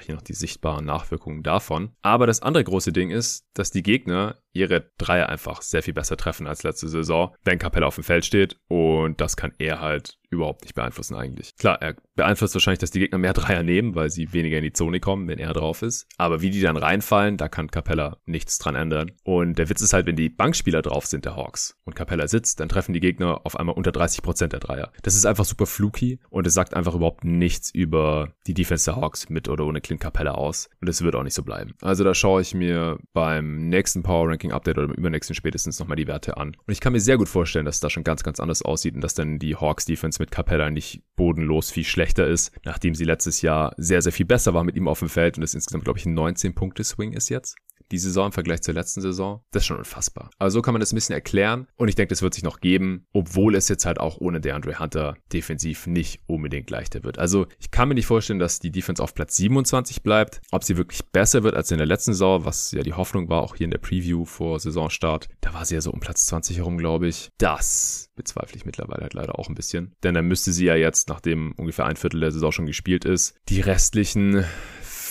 [0.00, 1.92] hier noch die sichtbaren Nachwirkungen davon.
[2.02, 6.16] Aber das andere große Ding ist, dass die Gegner ihre Dreier einfach sehr viel besser
[6.16, 8.56] treffen als letzte Saison, wenn Capella auf dem Feld steht.
[8.68, 11.56] Und das kann er halt überhaupt nicht beeinflussen eigentlich.
[11.56, 14.72] Klar, er beeinflusst wahrscheinlich, dass die Gegner mehr Dreier nehmen, weil sie weniger in die
[14.72, 16.06] Zone kommen, wenn er drauf ist.
[16.16, 19.12] Aber wie die dann reinfallen, da kann Capella nichts dran ändern.
[19.24, 22.60] Und der Witz ist halt, wenn die Bankspieler drauf sind, der Hawks, und Capella sitzt,
[22.60, 24.92] dann treffen die Gegner auf einmal unter 30 Prozent der Dreier.
[25.02, 28.96] Das ist einfach super fluky und es sagt einfach überhaupt nichts über die Defense der
[28.96, 30.70] Hawks mit oder ohne Clint Capella aus.
[30.80, 31.74] Und es wird auch nicht so bleiben.
[31.82, 35.96] Also da schaue ich mir beim nächsten Power Ranking Update oder im übernächsten spätestens nochmal
[35.96, 36.56] die Werte an.
[36.66, 38.94] Und ich kann mir sehr gut vorstellen, dass es da schon ganz, ganz anders aussieht
[38.94, 43.04] und dass dann die Hawks Defense mit Capella nicht bodenlos viel schlechter ist, nachdem sie
[43.04, 45.84] letztes Jahr sehr, sehr viel besser war mit ihm auf dem Feld und es insgesamt,
[45.84, 47.56] glaube ich, ein 19-Punkte-Swing ist jetzt
[47.90, 50.30] die Saison im Vergleich zur letzten Saison, das ist schon unfassbar.
[50.38, 52.60] Aber so kann man das ein bisschen erklären und ich denke, das wird sich noch
[52.60, 57.18] geben, obwohl es jetzt halt auch ohne DeAndre Hunter defensiv nicht unbedingt leichter wird.
[57.18, 60.40] Also ich kann mir nicht vorstellen, dass die Defense auf Platz 27 bleibt.
[60.50, 63.42] Ob sie wirklich besser wird als in der letzten Saison, was ja die Hoffnung war,
[63.42, 66.58] auch hier in der Preview vor Saisonstart, da war sie ja so um Platz 20
[66.58, 67.30] herum, glaube ich.
[67.38, 69.92] Das bezweifle ich mittlerweile halt leider auch ein bisschen.
[70.02, 73.34] Denn dann müsste sie ja jetzt, nachdem ungefähr ein Viertel der Saison schon gespielt ist,
[73.48, 74.44] die restlichen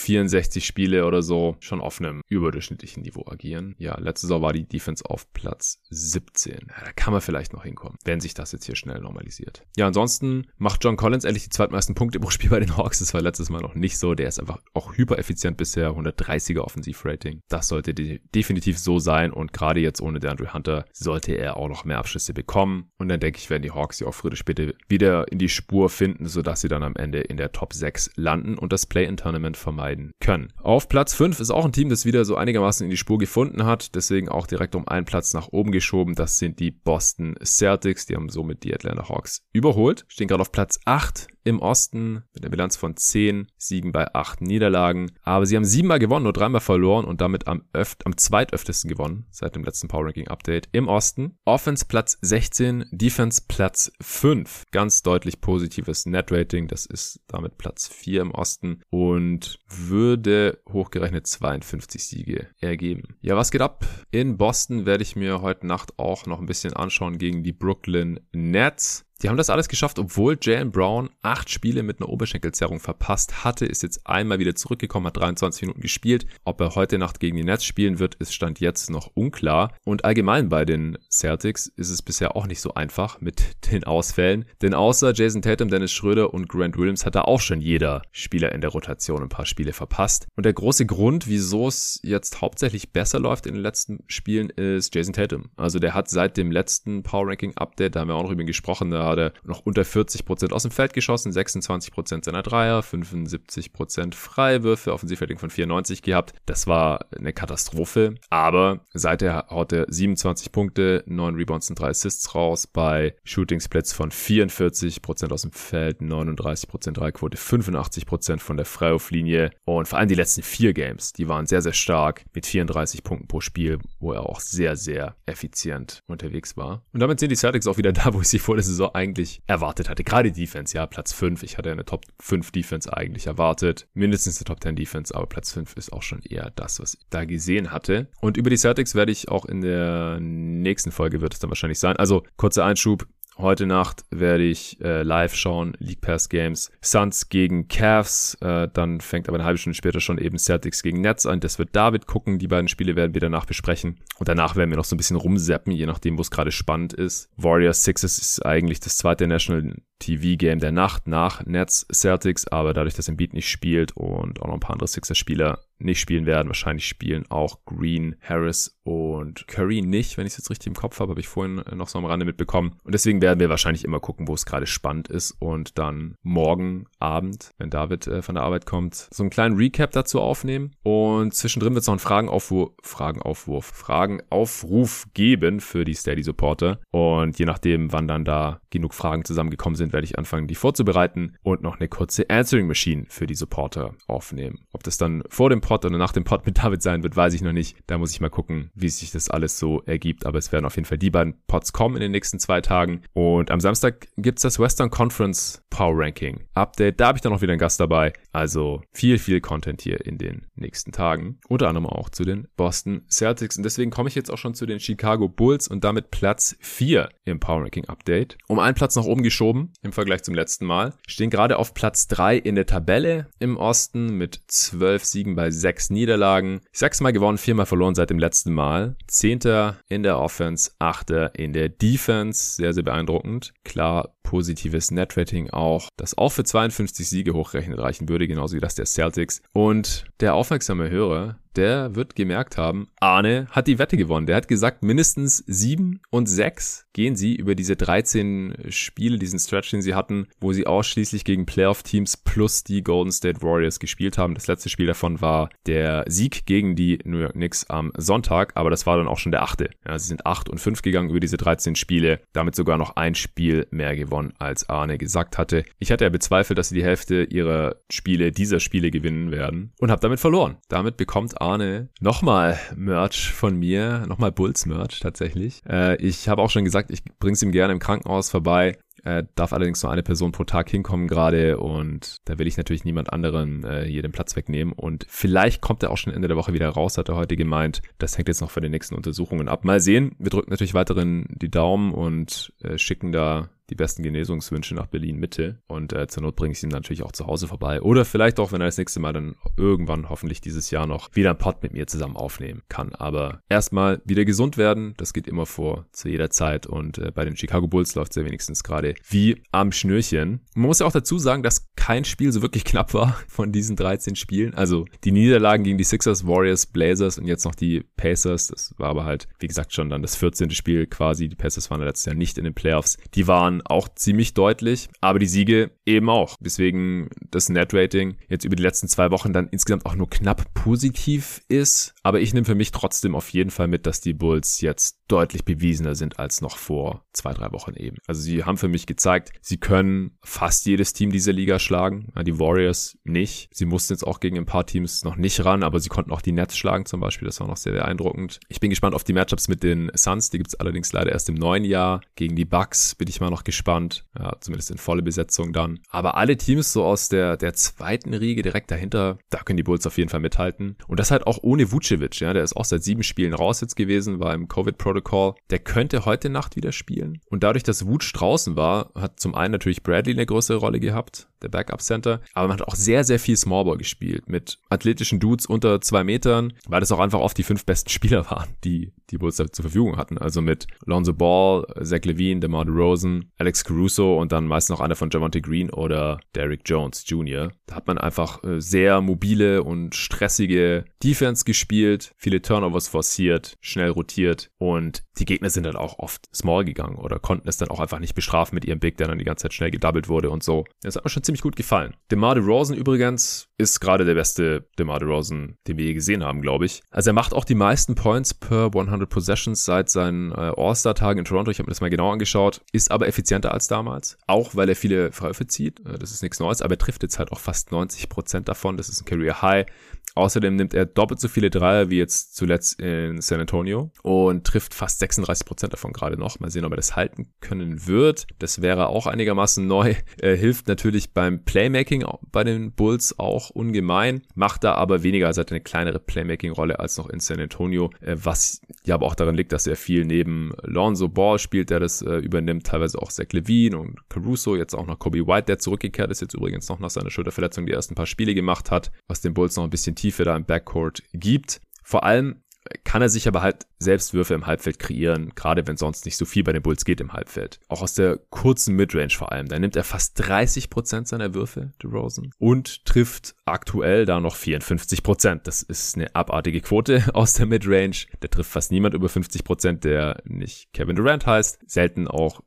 [0.10, 3.76] 64 Spiele oder so schon auf einem überdurchschnittlichen Niveau agieren.
[3.78, 6.54] Ja, letzte Saison war die Defense auf Platz 17.
[6.68, 9.68] Ja, da kann man vielleicht noch hinkommen, wenn sich das jetzt hier schnell normalisiert.
[9.78, 12.98] Ja, ansonsten macht John Collins endlich die zweitmeisten Punkte pro Spiel bei den Hawks.
[13.00, 14.16] Das war letztes Mal noch nicht so.
[14.16, 15.92] Der ist einfach auch hypereffizient bisher.
[15.92, 17.42] 130er Offensivrating.
[17.48, 21.58] Das sollte de definitiv so sein und gerade jetzt ohne der Andrew Hunter sollte er
[21.58, 22.90] auch noch mehr Abschlüsse bekommen.
[22.98, 25.88] Und dann denke ich, werden die Hawks ja auch früher später wieder in die Spur
[25.90, 29.99] finden, sodass sie dann am Ende in der Top 6 landen und das Play-in-Tournament vermeiden
[30.00, 30.54] entscheiden können.
[30.62, 33.66] Auf Platz 5 ist auch ein Team, das wieder so einigermaßen in die Spur gefunden
[33.66, 36.16] hat, deswegen auch direkt um einen Platz nach oben geschoben.
[36.16, 40.52] Das sind die Boston Celtics, die haben somit die Atlanta Hawks überholt, stehen gerade auf
[40.52, 45.12] Platz 8 im Osten mit einer Bilanz von 10 Siegen bei 8 Niederlagen.
[45.24, 49.26] Aber sie haben siebenmal gewonnen, nur dreimal verloren und damit am, öft, am zweitöftesten gewonnen
[49.32, 51.38] seit dem letzten Power Ranking Update im Osten.
[51.46, 54.66] Offense Platz 16, Defense Platz 5.
[54.72, 56.68] Ganz deutlich positives Net Rating.
[56.68, 63.18] Das ist damit Platz 4 im Osten und würde hochgerechnet 52 Siege ergeben.
[63.22, 63.86] Ja, was geht ab?
[64.12, 68.20] In Boston werde ich mir heute Nacht auch noch ein bisschen anschauen gegen die Brooklyn
[68.32, 69.06] Nets.
[69.22, 73.66] Die haben das alles geschafft, obwohl Jalen Brown acht Spiele mit einer Oberschenkelzerrung verpasst hatte,
[73.66, 76.26] ist jetzt einmal wieder zurückgekommen, hat 23 Minuten gespielt.
[76.46, 79.74] Ob er heute Nacht gegen die Nets spielen wird, ist Stand jetzt noch unklar.
[79.84, 84.46] Und allgemein bei den Celtics ist es bisher auch nicht so einfach mit den Ausfällen.
[84.62, 88.54] Denn außer Jason Tatum, Dennis Schröder und Grant Williams hat da auch schon jeder Spieler
[88.54, 90.28] in der Rotation ein paar Spiele verpasst.
[90.38, 94.96] Und der große Grund, wieso es jetzt hauptsächlich besser läuft in den letzten Spielen, ist
[94.96, 95.50] Jason Tatum.
[95.58, 98.42] Also der hat seit dem letzten Power Ranking Update, da haben wir auch noch über
[98.42, 102.44] ihn gesprochen, da gerade noch unter 40 Prozent aus dem Feld geschossen, 26 Prozent seiner
[102.44, 106.34] Dreier, 75 Prozent Freiwürfe, Offensivrating von 94 gehabt.
[106.46, 108.16] Das war eine Katastrophe.
[108.30, 113.94] Aber seither haut er 27 Punkte, 9 Rebounds und 3 Assists raus bei Shooting Splits
[113.94, 119.88] von 44 Prozent aus dem Feld, 39 Prozent Dreiquote, 85 Prozent von der Freiwurflinie und
[119.88, 123.42] vor allem die letzten vier Games, die waren sehr, sehr stark mit 34 Punkten pro
[123.42, 126.84] Spiel, wo er auch sehr, sehr effizient unterwegs war.
[126.94, 129.42] Und damit sind die Celtics auch wieder da, wo ich sie vor der Saison eigentlich
[129.48, 130.04] erwartet hatte.
[130.04, 131.44] Gerade Defense, ja, Platz 5.
[131.44, 133.88] Ich hatte eine Top 5 Defense eigentlich erwartet.
[133.94, 137.00] Mindestens eine Top 10 Defense, aber Platz 5 ist auch schon eher das, was ich
[137.10, 138.08] da gesehen hatte.
[138.20, 141.80] Und über die Celtics werde ich auch in der nächsten Folge wird es dann wahrscheinlich
[141.80, 141.96] sein.
[141.96, 143.08] Also kurzer Einschub.
[143.42, 146.74] Heute Nacht werde ich äh, live schauen, League Pass Games.
[146.82, 151.00] Suns gegen Cavs, äh, dann fängt aber eine halbe Stunde später schon eben Celtics gegen
[151.00, 151.40] Nets an.
[151.40, 152.38] Das wird David gucken.
[152.38, 153.96] Die beiden Spiele werden wir danach besprechen.
[154.18, 156.92] Und danach werden wir noch so ein bisschen rumseppen, je nachdem, wo es gerade spannend
[156.92, 157.30] ist.
[157.38, 162.96] Warriors Sixers ist eigentlich das zweite National TV-Game der Nacht nach Nets Celtics, aber dadurch,
[162.96, 166.88] dass Embiid nicht spielt und auch noch ein paar andere Sixers-Spieler nicht spielen werden, wahrscheinlich
[166.88, 171.12] spielen auch Green, Harris und Curry nicht, wenn ich es jetzt richtig im Kopf habe,
[171.12, 172.76] habe ich vorhin noch so am Rande mitbekommen.
[172.84, 176.86] Und deswegen werden wir wahrscheinlich immer gucken, wo es gerade spannend ist und dann morgen
[177.00, 180.72] Abend, wenn David äh, von der Arbeit kommt, so einen kleinen Recap dazu aufnehmen.
[180.84, 186.80] Und zwischendrin wird es noch einen Fragenaufwurf, Fragenaufwurf, Fragenaufruf geben für die Steady-Supporter.
[186.92, 191.36] Und je nachdem, wann dann da genug Fragen zusammengekommen sind, werde ich anfangen, die vorzubereiten
[191.44, 194.66] und noch eine kurze Answering Machine für die Supporter aufnehmen.
[194.72, 197.34] Ob das dann vor dem Pod oder nach dem Pod mit David sein wird, weiß
[197.34, 197.78] ich noch nicht.
[197.88, 200.26] Da muss ich mal gucken, wie sich das alles so ergibt.
[200.26, 203.02] Aber es werden auf jeden Fall die beiden Pods kommen in den nächsten zwei Tagen.
[203.14, 207.00] Und am Samstag gibt's das Western Conference Power Ranking Update.
[207.00, 208.14] Da habe ich dann noch wieder einen Gast dabei.
[208.32, 211.40] Also viel, viel Content hier in den nächsten Tagen.
[211.48, 213.58] Unter anderem auch zu den Boston Celtics.
[213.58, 217.10] Und deswegen komme ich jetzt auch schon zu den Chicago Bulls und damit Platz 4
[217.26, 218.38] im Power Ranking Update.
[218.48, 220.94] Um einen Platz nach oben geschoben im Vergleich zum letzten Mal.
[221.08, 225.90] Stehen gerade auf Platz 3 in der Tabelle im Osten mit 12 Siegen bei 6
[225.90, 226.62] Niederlagen.
[226.72, 228.96] Sechsmal gewonnen, viermal verloren seit dem letzten Mal.
[229.08, 232.56] Zehnter in der Offense, achter in der Defense.
[232.56, 233.54] Sehr, sehr beeindruckend.
[233.64, 238.76] Klar, positives Netrating auch, das auch für 52 Siege hochrechnet reichen würde, genauso wie das
[238.76, 239.42] der Celtics.
[239.54, 244.28] Und der aufmerksame Hörer, der wird gemerkt haben, Arne hat die Wette gewonnen.
[244.28, 249.72] Der hat gesagt, mindestens sieben und sechs gehen sie über diese 13 Spiele, diesen Stretch,
[249.72, 254.34] den sie hatten, wo sie ausschließlich gegen Playoff-Teams plus die Golden State Warriors gespielt haben.
[254.34, 258.70] Das letzte Spiel davon war der Sieg gegen die New York Knicks am Sonntag, aber
[258.70, 259.70] das war dann auch schon der achte.
[259.88, 263.16] Ja, sie sind acht und fünf gegangen über diese 13 Spiele, damit sogar noch ein
[263.16, 265.64] Spiel mehr gewonnen, als Arne gesagt hatte.
[265.78, 269.92] Ich hatte ja bezweifelt, dass sie die Hälfte ihrer Spiele, dieser Spiele gewinnen werden und
[269.92, 270.58] habe damit verloren.
[270.68, 275.62] Damit bekommt Arne nochmal Merch von mir, nochmal Bulls Merch tatsächlich.
[275.68, 278.78] Äh, ich habe auch schon gesagt, ich bring's ihm gerne im Krankenhaus vorbei.
[279.04, 282.84] Äh, darf allerdings nur eine Person pro Tag hinkommen gerade und da will ich natürlich
[282.84, 286.38] niemand anderen äh, hier den Platz wegnehmen und vielleicht kommt er auch schon Ende der
[286.38, 287.82] Woche wieder raus, hat er heute gemeint.
[287.98, 289.64] Das hängt jetzt noch von den nächsten Untersuchungen ab.
[289.64, 290.16] Mal sehen.
[290.20, 295.18] Wir drücken natürlich weiterhin die Daumen und äh, schicken da die besten Genesungswünsche nach Berlin
[295.18, 298.40] Mitte und äh, zur Not bringe ich ihn natürlich auch zu Hause vorbei oder vielleicht
[298.40, 301.62] auch, wenn er das nächste Mal dann irgendwann hoffentlich dieses Jahr noch wieder einen Pod
[301.64, 302.94] mit mir zusammen aufnehmen kann.
[302.96, 307.26] Aber erstmal wieder gesund werden, das geht immer vor zu jeder Zeit und äh, bei
[307.26, 310.42] den Chicago Bulls läuft es ja wenigstens gerade wie am Schnürchen.
[310.56, 313.76] Man muss ja auch dazu sagen, dass kein Spiel so wirklich knapp war von diesen
[313.76, 314.54] 13 Spielen.
[314.54, 318.90] Also die Niederlagen gegen die Sixers, Warriors, Blazers und jetzt noch die Pacers, das war
[318.90, 320.52] aber halt, wie gesagt, schon dann das 14.
[320.52, 321.30] Spiel quasi.
[321.30, 322.98] Die Pacers waren letztes Jahr nicht in den Playoffs.
[323.16, 326.36] Die waren auch ziemlich deutlich, aber die Siege eben auch.
[326.40, 331.42] Deswegen das Net-Rating jetzt über die letzten zwei Wochen dann insgesamt auch nur knapp positiv
[331.48, 331.94] ist.
[332.04, 335.44] Aber ich nehme für mich trotzdem auf jeden Fall mit, dass die Bulls jetzt deutlich
[335.44, 337.98] bewiesener sind als noch vor zwei, drei Wochen eben.
[338.08, 342.14] Also sie haben für mich gezeigt, sie können fast jedes Team dieser Liga schlagen.
[342.24, 343.50] Die Warriors nicht.
[343.52, 346.22] Sie mussten jetzt auch gegen ein paar Teams noch nicht ran, aber sie konnten auch
[346.22, 347.26] die Nets schlagen zum Beispiel.
[347.26, 348.40] Das war noch sehr beeindruckend.
[348.50, 350.30] Ich bin gespannt auf die Matchups mit den Suns.
[350.30, 352.02] Die gibt es allerdings leider erst im neuen Jahr.
[352.16, 354.06] Gegen die Bucks bin ich mal noch gespannt.
[354.18, 355.80] Ja, zumindest in volle Besetzung dann.
[355.90, 359.88] Aber alle Teams so aus der, der zweiten Riege direkt dahinter, da können die Bulls
[359.88, 360.78] auf jeden Fall mithalten.
[360.88, 362.20] Und das halt auch ohne Vucevic.
[362.20, 365.36] Ja, der ist auch seit sieben Spielen raus jetzt gewesen, war im Covid-Protocol.
[365.50, 367.22] Der könnte heute Nacht wieder spielen.
[367.30, 371.29] Und dadurch, dass Vuce draußen war, hat zum einen natürlich Bradley eine größere Rolle gehabt
[371.42, 372.22] der Backup Center.
[372.34, 376.54] Aber man hat auch sehr, sehr viel Smallball gespielt mit athletischen Dudes unter zwei Metern,
[376.68, 379.98] weil das auch einfach oft die fünf besten Spieler waren, die die Bulls zur Verfügung
[379.98, 380.18] hatten.
[380.18, 384.96] Also mit Lonzo Ball, Zach Levine, DeMar DeRozan, Alex Caruso und dann meist noch einer
[384.96, 387.52] von Javante Green oder Derrick Jones Jr.
[387.66, 393.90] Da hat man einfach äh, sehr mobile und stressige Defense gespielt, viele Turnovers forciert, schnell
[393.90, 397.80] rotiert und die Gegner sind dann auch oft small gegangen oder konnten es dann auch
[397.80, 400.44] einfach nicht bestrafen mit ihrem Big, der dann die ganze Zeit schnell gedoubled wurde und
[400.44, 400.66] so.
[400.82, 401.94] Das hat mir schon ziemlich gut gefallen.
[402.12, 406.66] DeMar DeRozan übrigens ist gerade der beste DeMar DeRozan, den wir je gesehen haben, glaube
[406.66, 406.82] ich.
[406.90, 411.26] Also er macht auch die meisten Points per 100 Possessions seit seinen äh, All-Star-Tagen in
[411.26, 411.52] Toronto.
[411.52, 412.62] Ich habe mir das mal genau angeschaut.
[412.72, 414.18] Ist aber effizienter als damals.
[414.26, 415.82] Auch weil er viele Freiwürfe zieht.
[415.82, 416.64] Äh, das ist nichts Neues.
[416.64, 418.76] Aber er trifft jetzt halt auch fast 90% davon.
[418.76, 419.68] Das ist ein Career High.
[420.16, 424.74] Außerdem nimmt er doppelt so viele Dreier wie jetzt zuletzt in San Antonio und trifft
[424.74, 426.40] fast 36% davon gerade noch.
[426.40, 428.28] Mal sehen, ob er das halten können wird.
[428.40, 429.96] Das wäre auch einigermaßen neu.
[430.22, 435.42] Er hilft natürlich beim Playmaking bei den Bulls auch ungemein, macht da aber weniger, also
[435.42, 439.36] hat eine kleinere Playmaking-Rolle als noch in San Antonio, äh, was ja aber auch daran
[439.36, 443.32] liegt, dass er viel neben Lonzo Ball spielt, der das äh, übernimmt, teilweise auch Zach
[443.32, 446.90] Levine und Caruso, jetzt auch noch Kobe White, der zurückgekehrt ist, jetzt übrigens noch nach
[446.90, 450.24] seiner Schulterverletzung die ersten paar Spiele gemacht hat, was den Bulls noch ein bisschen Tiefe
[450.24, 451.62] da im Backcourt gibt.
[451.84, 452.44] Vor allem
[452.84, 456.26] kann er sich aber halt selbst Würfe im Halbfeld kreieren, gerade wenn sonst nicht so
[456.26, 457.60] viel bei den Bulls geht im Halbfeld.
[457.70, 459.48] Auch aus der kurzen Midrange vor allem.
[459.48, 465.04] Da nimmt er fast 30 Prozent seiner Würfe, DeRozan, und trifft aktuell da noch 54%.
[465.04, 465.48] Prozent.
[465.48, 468.06] Das ist eine abartige Quote aus der Midrange.
[468.22, 471.60] Der trifft fast niemand über 50%, Prozent, der nicht Kevin Durant heißt.
[471.66, 472.42] Selten auch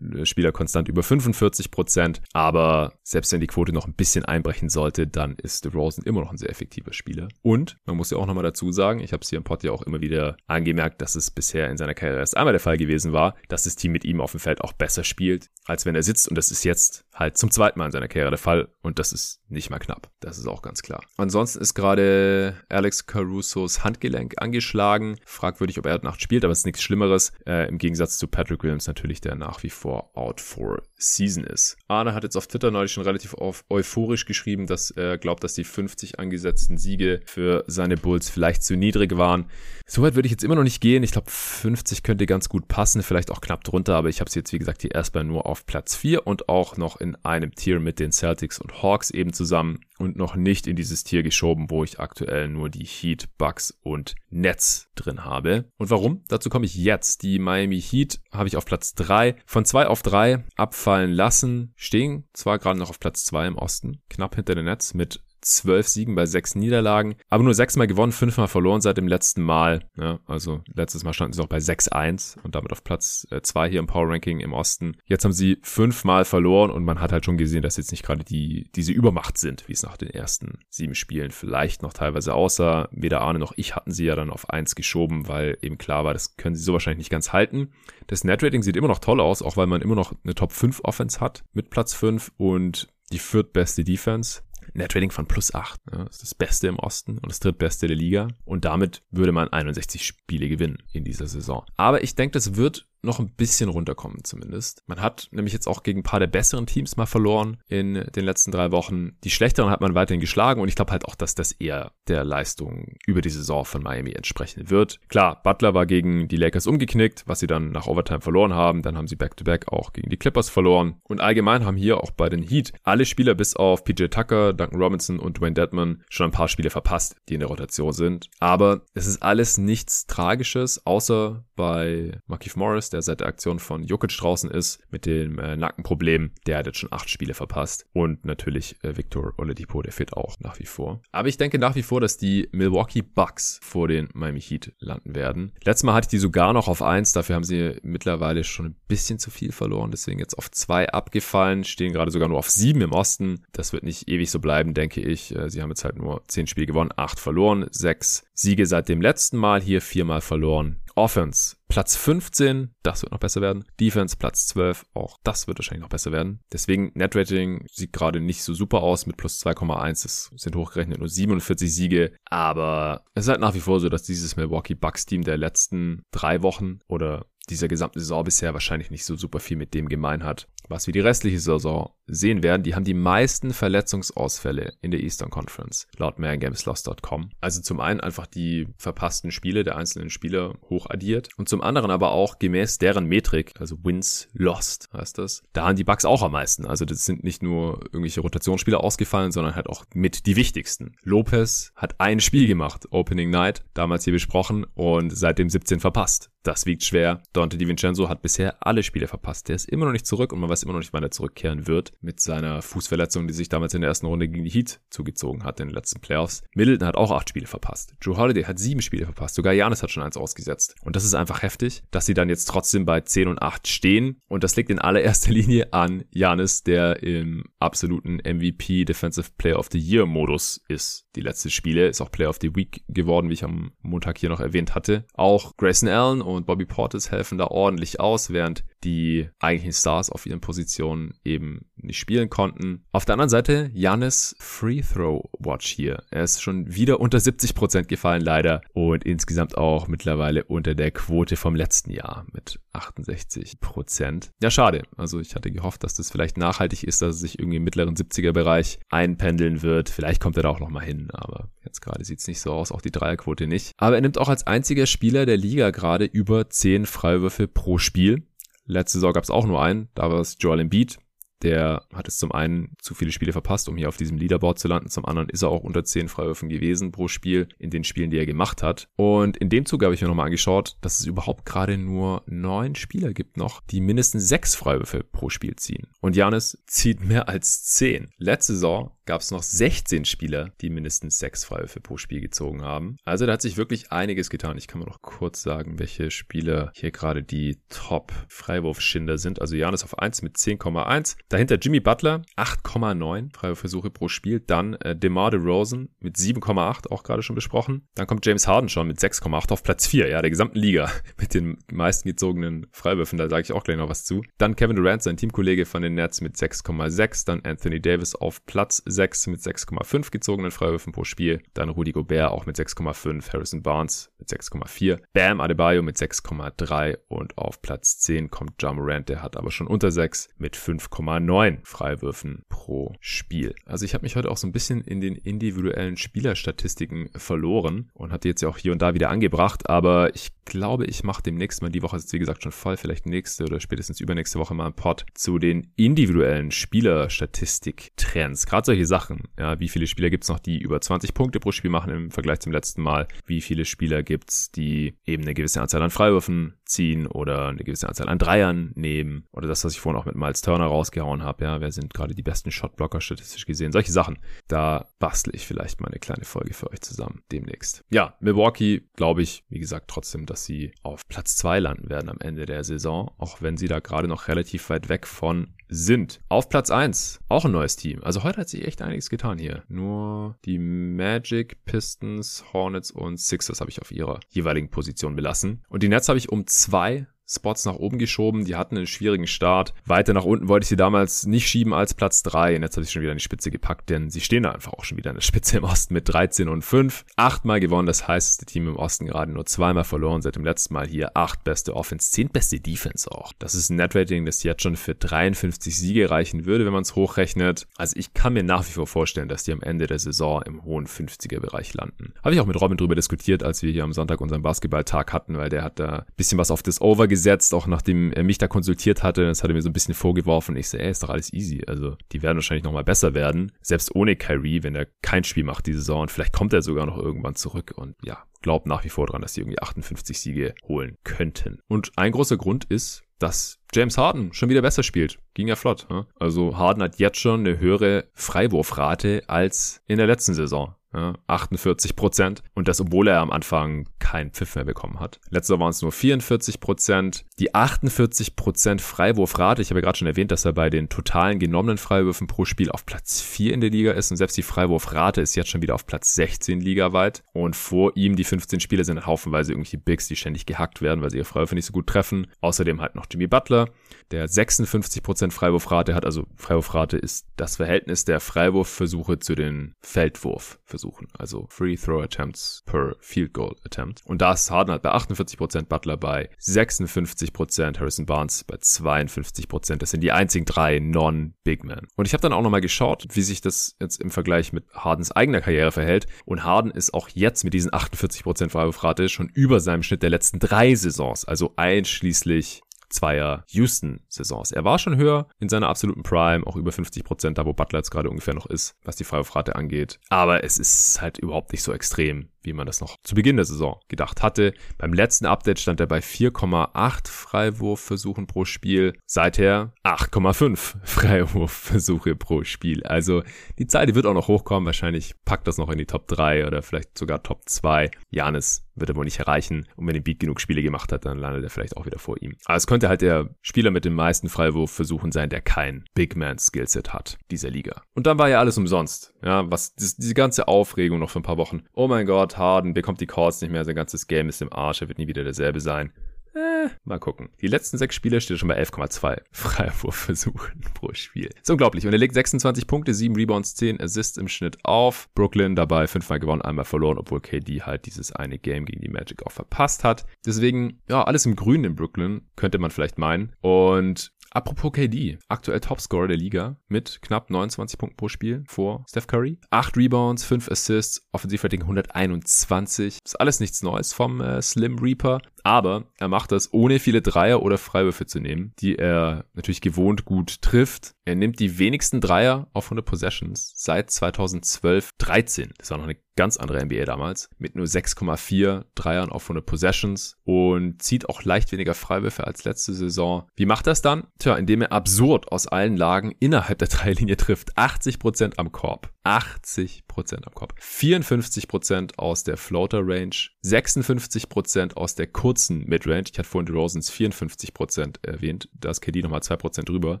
[0.24, 2.20] Spieler konstant über 45 Prozent.
[2.32, 6.30] Aber selbst wenn die Quote noch ein bisschen einbrechen sollte, dann ist DeRozan immer noch
[6.30, 7.28] ein sehr effektiver Spieler.
[7.42, 9.72] Und man muss ja auch nochmal dazu sagen, ich habe es hier im Pod ja
[9.72, 10.36] auch immer wieder
[10.70, 13.76] angemerkt, dass es bisher in seiner Karriere erst einmal der Fall gewesen war, dass das
[13.76, 16.28] Team mit ihm auf dem Feld auch besser spielt, als wenn er sitzt.
[16.28, 18.68] Und das ist jetzt halt zum zweiten Mal in seiner Karriere der Fall.
[18.82, 20.10] Und das ist nicht mal knapp.
[20.20, 21.02] Das ist auch ganz klar.
[21.16, 25.16] Ansonsten ist gerade Alex Carusos Handgelenk angeschlagen.
[25.24, 27.32] Fragwürdig, ob er Nacht spielt, aber es ist nichts Schlimmeres.
[27.46, 31.76] Äh, Im Gegensatz zu Patrick Williams natürlich, der nach wie vor out for season ist.
[31.88, 33.34] Arne hat jetzt auf Twitter neulich schon relativ
[33.68, 38.76] euphorisch geschrieben, dass er glaubt, dass die 50 angesetzten Siege für seine Bulls vielleicht zu
[38.76, 39.46] niedrig waren.
[39.86, 41.02] Soweit würde ich jetzt immer noch nicht gehen.
[41.02, 44.40] Ich glaube, 50 könnte ganz gut passen, vielleicht auch knapp drunter, aber ich habe sie
[44.40, 47.80] jetzt, wie gesagt, hier erstmal nur auf Platz 4 und auch noch in einem Tier
[47.80, 51.84] mit den Celtics und Hawks eben zusammen und noch nicht in dieses Tier geschoben, wo
[51.84, 55.66] ich aktuell nur die Heat, Bucks und Nets drin habe.
[55.76, 56.24] Und warum?
[56.28, 57.22] Dazu komme ich jetzt.
[57.22, 62.24] Die Miami Heat habe ich auf Platz 3 von 2 auf 3 abfallen lassen, stehen
[62.32, 66.14] zwar gerade noch auf Platz 2 im Osten, knapp hinter den Nets mit zwölf Siegen
[66.14, 69.88] bei sechs Niederlagen, aber nur sechsmal gewonnen, fünfmal verloren seit dem letzten Mal.
[69.96, 73.68] Ja, also letztes Mal standen sie auch bei 6-1 und damit auf Platz äh, zwei
[73.68, 74.96] hier im Power Ranking im Osten.
[75.06, 78.24] Jetzt haben sie fünfmal verloren und man hat halt schon gesehen, dass jetzt nicht gerade
[78.24, 82.88] die diese Übermacht sind, wie es nach den ersten sieben Spielen vielleicht noch teilweise aussah.
[82.92, 86.12] Weder Arne noch ich hatten sie ja dann auf eins geschoben, weil eben klar war,
[86.12, 87.72] das können sie so wahrscheinlich nicht ganz halten.
[88.06, 90.80] Das Netrating sieht immer noch toll aus, auch weil man immer noch eine Top 5
[90.84, 94.42] Offense hat mit Platz 5 und die viertbeste Defense.
[94.74, 95.80] Netrating von plus 8.
[95.92, 98.28] Ja, das ist das Beste im Osten und das drittbeste der Liga.
[98.44, 101.64] Und damit würde man 61 Spiele gewinnen in dieser Saison.
[101.76, 104.82] Aber ich denke, das wird noch ein bisschen runterkommen zumindest.
[104.86, 108.24] Man hat nämlich jetzt auch gegen ein paar der besseren Teams mal verloren in den
[108.24, 109.16] letzten drei Wochen.
[109.24, 112.24] Die schlechteren hat man weiterhin geschlagen und ich glaube halt auch, dass das eher der
[112.24, 115.00] Leistung über die Saison von Miami entsprechen wird.
[115.08, 118.82] Klar, Butler war gegen die Lakers umgeknickt, was sie dann nach Overtime verloren haben.
[118.82, 121.00] Dann haben sie Back-to-Back -back auch gegen die Clippers verloren.
[121.04, 124.80] Und allgemein haben hier auch bei den Heat alle Spieler bis auf PJ Tucker, Duncan
[124.80, 128.28] Robinson und Dwayne Dedman schon ein paar Spiele verpasst, die in der Rotation sind.
[128.38, 133.84] Aber es ist alles nichts Tragisches, außer bei Markif Morris, der seit der Aktion von
[133.84, 137.86] Jokic draußen ist, mit dem äh, Nackenproblem, der hat jetzt schon acht Spiele verpasst.
[137.92, 141.00] Und natürlich äh, Victor Oladipo, der fehlt auch nach wie vor.
[141.12, 145.14] Aber ich denke nach wie vor, dass die Milwaukee Bucks vor den Miami Heat landen
[145.14, 145.52] werden.
[145.64, 148.76] Letztes Mal hatte ich die sogar noch auf eins, dafür haben sie mittlerweile schon ein
[148.88, 152.80] bisschen zu viel verloren, deswegen jetzt auf zwei abgefallen, stehen gerade sogar nur auf sieben
[152.80, 153.44] im Osten.
[153.52, 155.34] Das wird nicht ewig so bleiben, denke ich.
[155.34, 159.00] Äh, sie haben jetzt halt nur zehn Spiele gewonnen, acht verloren, sechs Siege seit dem
[159.00, 160.80] letzten Mal, hier viermal verloren.
[161.00, 163.64] Offense Platz 15, das wird noch besser werden.
[163.78, 166.40] Defense Platz 12, auch das wird wahrscheinlich noch besser werden.
[166.52, 170.02] Deswegen Netrating sieht gerade nicht so super aus mit plus 2,1.
[170.02, 172.12] Das sind hochgerechnet nur 47 Siege.
[172.24, 176.02] Aber es ist halt nach wie vor so, dass dieses Milwaukee Bucks Team der letzten
[176.10, 180.24] drei Wochen oder dieser gesamten Saison bisher wahrscheinlich nicht so super viel mit dem gemein
[180.24, 182.62] hat, was wir die restliche Saison sehen werden.
[182.62, 187.30] Die haben die meisten Verletzungsausfälle in der Eastern Conference, laut ManGamesLost.com.
[187.40, 192.12] Also zum einen einfach die verpassten Spiele der einzelnen Spieler hochaddiert und zum anderen aber
[192.12, 196.32] auch gemäß deren Metrik, also Wins Lost heißt das, da haben die Bugs auch am
[196.32, 196.66] meisten.
[196.66, 200.94] Also das sind nicht nur irgendwelche Rotationsspieler ausgefallen, sondern halt auch mit die wichtigsten.
[201.02, 206.30] Lopez hat ein Spiel gemacht, Opening Night, damals hier besprochen und seitdem 17 verpasst.
[206.42, 207.22] Das wiegt schwer.
[207.34, 209.48] Dante DiVincenzo hat bisher alle Spiele verpasst.
[209.48, 211.66] Der ist immer noch nicht zurück und man weiß immer noch nicht, wann er zurückkehren
[211.66, 211.92] wird.
[212.00, 215.60] Mit seiner Fußverletzung, die sich damals in der ersten Runde gegen die Heat zugezogen hat
[215.60, 216.42] in den letzten Playoffs.
[216.54, 217.94] Middleton hat auch acht Spiele verpasst.
[218.00, 219.34] Drew Holiday hat sieben Spiele verpasst.
[219.34, 220.76] Sogar Janis hat schon eins ausgesetzt.
[220.82, 224.20] Und das ist einfach heftig, dass sie dann jetzt trotzdem bei 10 und 8 stehen.
[224.28, 229.68] Und das liegt in allererster Linie an Janis, der im absoluten MVP Defensive Player of
[229.70, 231.06] the Year Modus ist.
[231.16, 234.30] Die letzten Spiele ist auch Player of the Week geworden, wie ich am Montag hier
[234.30, 235.04] noch erwähnt hatte.
[235.14, 240.26] Auch Grayson Allen und Bobby Portis helfen da ordentlich aus, während die eigentlichen Stars auf
[240.26, 242.84] ihren Positionen eben nicht spielen konnten.
[242.92, 246.02] Auf der anderen Seite Janis Free Throw Watch hier.
[246.10, 250.90] Er ist schon wieder unter 70 Prozent gefallen leider und insgesamt auch mittlerweile unter der
[250.90, 253.60] Quote vom letzten Jahr mit 68%.
[253.60, 254.30] Prozent.
[254.42, 254.82] Ja, schade.
[254.96, 257.94] Also ich hatte gehofft, dass das vielleicht nachhaltig ist, dass es sich irgendwie im mittleren
[257.94, 259.88] 70er Bereich einpendeln wird.
[259.88, 262.72] Vielleicht kommt er da auch nochmal hin, aber jetzt gerade sieht es nicht so aus,
[262.72, 263.72] auch die Dreierquote nicht.
[263.76, 268.26] Aber er nimmt auch als einziger Spieler der Liga gerade über 10 Freiwürfe pro Spiel.
[268.70, 270.98] Letzte Saison gab es auch nur einen, da war es Joel Embiid
[271.42, 274.68] der hat es zum einen zu viele Spiele verpasst, um hier auf diesem Leaderboard zu
[274.68, 274.90] landen.
[274.90, 278.18] Zum anderen ist er auch unter 10 Freiwürfen gewesen pro Spiel in den Spielen, die
[278.18, 278.88] er gemacht hat.
[278.96, 282.74] Und in dem Zuge habe ich mir nochmal angeschaut, dass es überhaupt gerade nur neun
[282.74, 285.86] Spieler gibt noch, die mindestens sechs Freiwürfe pro Spiel ziehen.
[286.00, 288.10] Und Janis zieht mehr als 10.
[288.18, 292.96] Letzte Saison gab es noch 16 Spieler, die mindestens sechs Freiwürfe pro Spiel gezogen haben.
[293.04, 294.56] Also da hat sich wirklich einiges getan.
[294.56, 299.40] Ich kann mal noch kurz sagen, welche Spieler hier gerade die Top-Freiwurfschinder sind.
[299.40, 301.16] Also Janis auf 1 mit 10,1.
[301.28, 304.38] Dahinter Jimmy Butler, 8,9 Freiwurfversuche pro Spiel.
[304.38, 307.88] Dann äh, DeMar DeRozan mit 7,8, auch gerade schon besprochen.
[307.96, 310.88] Dann kommt James Harden schon mit 6,8 auf Platz 4, ja, der gesamten Liga
[311.20, 313.18] mit den meisten gezogenen Freiwürfen.
[313.18, 314.22] Da sage ich auch gleich noch was zu.
[314.38, 317.26] Dann Kevin Durant, sein Teamkollege von den Nets mit 6,6.
[317.26, 321.42] Dann Anthony Davis auf Platz 6 mit 6,5 gezogenen Freiwürfen pro Spiel.
[321.54, 323.32] Dann Rudy Gobert auch mit 6,5.
[323.32, 325.00] Harrison Barnes mit 6,4.
[325.12, 326.98] Bam Adebayo mit 6,3.
[327.08, 331.30] Und auf Platz 10 kommt Ja Morant, der hat aber schon unter 6 mit 5,9.
[331.40, 333.54] 9 Freiwürfen pro Spiel.
[333.64, 338.12] Also ich habe mich heute auch so ein bisschen in den individuellen Spielerstatistiken verloren und
[338.12, 341.62] hatte jetzt ja auch hier und da wieder angebracht, aber ich glaube, ich mache demnächst
[341.62, 344.66] mal, die Woche ist wie gesagt schon voll, vielleicht nächste oder spätestens übernächste Woche mal
[344.66, 348.46] ein Pod zu den individuellen Spielerstatistik-Trends.
[348.46, 351.70] Gerade solche Sachen, ja, wie viele Spieler gibt's noch, die über 20 Punkte pro Spiel
[351.70, 353.08] machen im Vergleich zum letzten Mal?
[353.26, 357.88] Wie viele Spieler gibt's, die eben eine gewisse Anzahl an Freiwürfen ziehen oder eine gewisse
[357.88, 359.26] Anzahl an Dreiern nehmen?
[359.32, 362.14] Oder das, was ich vorhin auch mit Miles Turner rausgehauen habe, ja, wer sind gerade
[362.14, 363.72] die besten Shotblocker statistisch gesehen?
[363.72, 364.18] Solche Sachen.
[364.48, 367.84] Da bastle ich vielleicht mal eine kleine Folge für euch zusammen demnächst.
[367.90, 372.18] Ja, Milwaukee, glaube ich, wie gesagt, trotzdem, dass sie auf Platz zwei landen werden am
[372.20, 376.20] Ende der Saison, auch wenn sie da gerade noch relativ weit weg von sind.
[376.28, 378.02] Auf Platz eins auch ein neues Team.
[378.02, 379.64] Also heute hat sich echt einiges getan hier.
[379.68, 385.64] Nur die Magic, Pistons, Hornets und Sixers habe ich auf ihrer jeweiligen Position belassen.
[385.68, 388.44] Und die Nets habe ich um zwei Spots nach oben geschoben.
[388.44, 389.72] Die hatten einen schwierigen Start.
[389.86, 392.56] Weiter nach unten wollte ich sie damals nicht schieben als Platz 3.
[392.56, 394.72] Und jetzt habe ich schon wieder an die Spitze gepackt, denn sie stehen da einfach
[394.72, 397.04] auch schon wieder an der Spitze im Osten mit 13 und 5.
[397.16, 400.88] Achtmal gewonnen, das heißeste Team im Osten gerade nur zweimal verloren seit dem letzten Mal
[400.88, 401.16] hier.
[401.16, 403.32] Acht beste Offense, zehn beste Defense auch.
[403.38, 406.96] Das ist ein Netrating, das jetzt schon für 53 Siege reichen würde, wenn man es
[406.96, 407.68] hochrechnet.
[407.76, 410.64] Also ich kann mir nach wie vor vorstellen, dass die am Ende der Saison im
[410.64, 412.12] hohen 50er-Bereich landen.
[412.24, 415.36] Habe ich auch mit Robin drüber diskutiert, als wir hier am Sonntag unseren Basketballtag hatten,
[415.36, 418.24] weil der hat da ein bisschen was auf das Over gesehen gesetzt, auch nachdem er
[418.24, 419.26] mich da konsultiert hatte.
[419.26, 420.56] Das hat er mir so ein bisschen vorgeworfen.
[420.56, 421.62] Ich so, ey, ist doch alles easy.
[421.66, 423.52] Also, die werden wahrscheinlich nochmal besser werden.
[423.60, 426.02] Selbst ohne Kyrie, wenn er kein Spiel macht diese Saison.
[426.02, 427.74] Und vielleicht kommt er sogar noch irgendwann zurück.
[427.76, 431.60] Und ja, glaubt nach wie vor dran, dass sie irgendwie 58 Siege holen könnten.
[431.68, 435.18] Und ein großer Grund ist, dass James Harden schon wieder besser spielt.
[435.34, 435.86] Ging ja flott.
[435.90, 436.06] Ne?
[436.18, 440.74] Also Harden hat jetzt schon eine höhere Freiwurfrate als in der letzten Saison.
[440.92, 442.42] Ja, 48 Prozent.
[442.54, 445.20] Und das, obwohl er am Anfang keinen Pfiff mehr bekommen hat.
[445.30, 447.24] Letztes Jahr waren es nur 44 Prozent.
[447.38, 451.38] Die 48 Prozent Freiwurfrate, ich habe ja gerade schon erwähnt, dass er bei den totalen
[451.38, 454.10] genommenen Freiwürfen pro Spiel auf Platz 4 in der Liga ist.
[454.10, 457.22] Und selbst die Freiwurfrate ist jetzt schon wieder auf Platz 16 ligaweit.
[457.32, 461.10] Und vor ihm die 15 Spieler sind haufenweise irgendwelche Bigs, die ständig gehackt werden, weil
[461.10, 462.26] sie ihre Freiwürfe nicht so gut treffen.
[462.40, 463.68] Außerdem halt noch Jimmy Butler,
[464.10, 466.04] der 56 Prozent Freiwurfrate hat.
[466.04, 470.79] Also Freiwurfrate ist das Verhältnis der Freiwurfversuche zu den Feldwurfversuchen.
[471.18, 474.02] Also Free Throw Attempts per Field Goal Attempt.
[474.04, 479.76] Und da ist Harden halt bei 48%, Butler bei 56%, Harrison Barnes bei 52%.
[479.76, 481.86] Das sind die einzigen drei Non-Big Men.
[481.96, 485.12] Und ich habe dann auch nochmal geschaut, wie sich das jetzt im Vergleich mit Hardens
[485.12, 486.06] eigener Karriere verhält.
[486.24, 490.38] Und Harden ist auch jetzt mit diesen 48% Freiwurfrate schon über seinem Schnitt der letzten
[490.38, 494.52] drei Saisons, also einschließlich zweier Houston-Saisons.
[494.52, 497.78] Er war schon höher in seiner absoluten Prime, auch über 50 Prozent, da wo Butler
[497.78, 499.98] jetzt gerade ungefähr noch ist, was die Freiwurfrate angeht.
[500.08, 503.44] Aber es ist halt überhaupt nicht so extrem, wie man das noch zu Beginn der
[503.44, 504.54] Saison gedacht hatte.
[504.78, 508.94] Beim letzten Update stand er bei 4,8 Freiwurfversuchen pro Spiel.
[509.06, 512.82] Seither 8,5 Freiwurfversuche pro Spiel.
[512.84, 513.22] Also
[513.58, 514.66] die Zahl, die wird auch noch hochkommen.
[514.66, 517.90] Wahrscheinlich packt das noch in die Top 3 oder vielleicht sogar Top 2.
[518.10, 519.66] Janis wird er wohl nicht erreichen.
[519.76, 522.20] Und wenn er Beat genug Spiele gemacht hat, dann landet er vielleicht auch wieder vor
[522.20, 522.36] ihm.
[522.46, 526.38] Aber es könnte halt der Spieler mit den meisten Freiwurfversuchen sein, der kein Big Man
[526.38, 527.82] Skillset hat, dieser Liga.
[527.94, 529.09] Und dann war ja alles umsonst.
[529.22, 531.62] Ja, was, diese ganze Aufregung noch für ein paar Wochen.
[531.74, 534.80] Oh mein Gott, Harden bekommt die Calls nicht mehr, sein ganzes Game ist im Arsch,
[534.82, 535.92] er wird nie wieder derselbe sein.
[536.34, 537.30] Äh, mal gucken.
[537.40, 541.30] Die letzten sechs Spiele steht er schon bei 11,2 Freiwurfversuchen pro Spiel.
[541.40, 541.86] Ist unglaublich.
[541.86, 545.08] Und er legt 26 Punkte, 7 Rebounds, 10 Assists im Schnitt auf.
[545.14, 549.26] Brooklyn dabei fünfmal gewonnen, einmal verloren, obwohl KD halt dieses eine Game gegen die Magic
[549.26, 550.06] auch verpasst hat.
[550.24, 553.34] Deswegen, ja, alles im Grünen in Brooklyn, könnte man vielleicht meinen.
[553.40, 559.08] Und Apropos KD, aktuell Topscorer der Liga mit knapp 29 Punkten pro Spiel vor Steph
[559.08, 559.38] Curry.
[559.50, 562.98] 8 Rebounds, 5 Assists, Offensivrating 121.
[563.04, 565.20] Ist alles nichts Neues vom äh, Slim Reaper.
[565.44, 570.04] Aber er macht das ohne viele Dreier oder Freiwürfe zu nehmen, die er natürlich gewohnt
[570.04, 570.94] gut trifft.
[571.04, 575.52] Er nimmt die wenigsten Dreier auf 100 Possessions seit 2012, 13.
[575.58, 580.18] Das war noch eine ganz andere NBA damals, mit nur 6,4 Dreiern auf 100 Possessions
[580.24, 583.26] und zieht auch leicht weniger Freiwürfe als letzte Saison.
[583.36, 584.06] Wie macht das dann?
[584.18, 587.56] Tja, indem er absurd aus allen Lagen innerhalb der Dreilinie trifft.
[587.56, 588.92] 80% am Korb.
[589.04, 590.54] 80% am Korb.
[590.60, 593.16] 54% aus der Floater Range.
[593.42, 596.06] 56% aus der kurzen Midrange.
[596.10, 598.48] Ich hatte vorhin Rosens 54% erwähnt.
[598.52, 600.00] Da ist KD nochmal 2% drüber.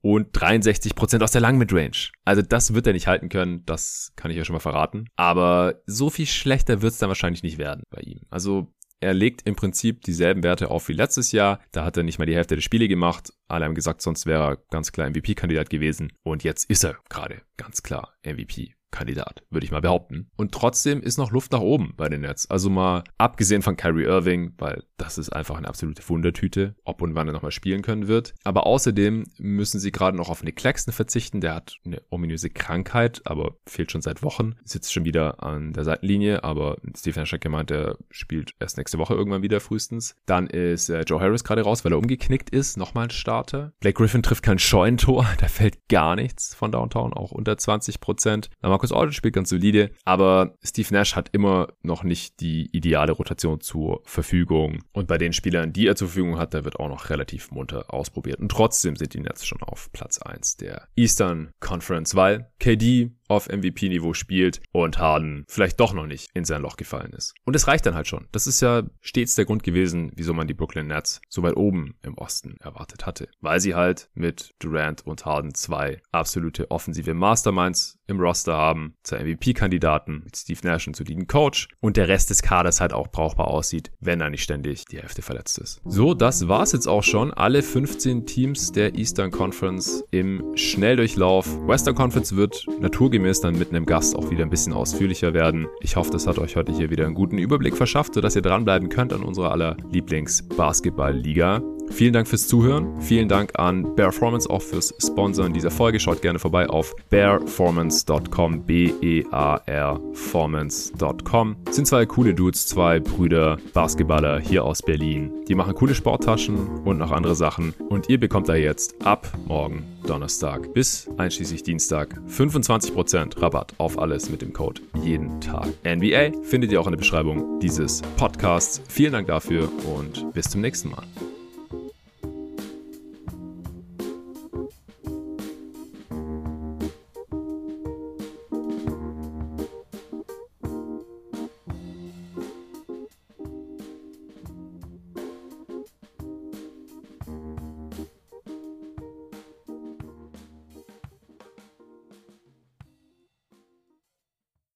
[0.00, 2.08] Und 63% aus der langen Midrange.
[2.24, 3.62] Also das wird er nicht halten können.
[3.66, 5.10] Das kann ich ja schon mal verraten.
[5.16, 8.20] Aber so viel schlechter wird es dann wahrscheinlich nicht werden bei ihm.
[8.30, 11.60] Also er legt im Prinzip dieselben Werte auf wie letztes Jahr.
[11.72, 13.30] Da hat er nicht mal die Hälfte der Spiele gemacht.
[13.46, 16.14] Alle haben gesagt, sonst wäre er ganz klar MVP-Kandidat gewesen.
[16.22, 18.74] Und jetzt ist er gerade ganz klar MVP.
[18.90, 20.30] Kandidat, würde ich mal behaupten.
[20.36, 22.50] Und trotzdem ist noch Luft nach oben bei den Nets.
[22.50, 27.14] Also mal abgesehen von Kyrie Irving, weil das ist einfach eine absolute Wundertüte, ob und
[27.14, 28.34] wann er nochmal spielen können wird.
[28.44, 31.40] Aber außerdem müssen sie gerade noch auf Nick Claxton verzichten.
[31.40, 34.54] Der hat eine ominöse Krankheit, aber fehlt schon seit Wochen.
[34.64, 39.14] Sitzt schon wieder an der Seitenlinie, aber Steve Nash gemeint, er spielt erst nächste Woche
[39.14, 40.16] irgendwann wieder frühestens.
[40.26, 42.76] Dann ist äh, Joe Harris gerade raus, weil er umgeknickt ist.
[42.76, 43.72] Nochmal ein Starter.
[43.80, 45.26] Blake Griffin trifft kein Scheunentor.
[45.40, 48.50] Da fällt gar nichts von Downtown, auch unter 20 Prozent.
[48.80, 53.60] Marcus Aldridge spielt ganz solide, aber Steve Nash hat immer noch nicht die ideale Rotation
[53.60, 54.82] zur Verfügung.
[54.92, 57.92] Und bei den Spielern, die er zur Verfügung hat, da wird auch noch relativ munter
[57.92, 58.40] ausprobiert.
[58.40, 63.48] Und trotzdem sind die Nets schon auf Platz 1 der Eastern Conference, weil KD auf
[63.48, 67.34] MVP-Niveau spielt und Harden vielleicht doch noch nicht in sein Loch gefallen ist.
[67.44, 68.26] Und es reicht dann halt schon.
[68.32, 71.94] Das ist ja stets der Grund gewesen, wieso man die Brooklyn Nets so weit oben
[72.02, 73.28] im Osten erwartet hatte.
[73.40, 79.24] Weil sie halt mit Durant und Harden zwei absolute offensive Masterminds im Roster haben, zwei
[79.24, 83.48] MVP-Kandidaten mit Steve Nash und soliden Coach und der Rest des Kaders halt auch brauchbar
[83.48, 85.80] aussieht, wenn er nicht ständig die Hälfte verletzt ist.
[85.84, 87.32] So, das war's jetzt auch schon.
[87.32, 91.46] Alle 15 Teams der Eastern Conference im Schnelldurchlauf.
[91.66, 95.66] Western Conference wird naturgemäß Ist, dann mit einem Gast auch wieder ein bisschen ausführlicher werden.
[95.80, 98.88] Ich hoffe, das hat euch heute hier wieder einen guten Überblick verschafft, sodass ihr dranbleiben
[98.88, 101.62] könnt an unserer aller Lieblings-Basketball-Liga.
[101.90, 103.00] Vielen Dank fürs Zuhören.
[103.00, 105.98] Vielen Dank an Bearformance auch fürs Sponsoren dieser Folge.
[105.98, 108.62] Schaut gerne vorbei auf bearformance.com.
[108.64, 111.56] B-E-A-R Formance.com.
[111.70, 115.32] Sind zwei coole Dudes, zwei Brüder, Basketballer hier aus Berlin.
[115.48, 117.74] Die machen coole Sporttaschen und noch andere Sachen.
[117.88, 124.30] Und ihr bekommt da jetzt ab morgen Donnerstag bis einschließlich Dienstag 25% Rabatt auf alles
[124.30, 125.68] mit dem Code jeden Tag.
[125.84, 128.80] NBA findet ihr auch in der Beschreibung dieses Podcasts.
[128.88, 131.04] Vielen Dank dafür und bis zum nächsten Mal.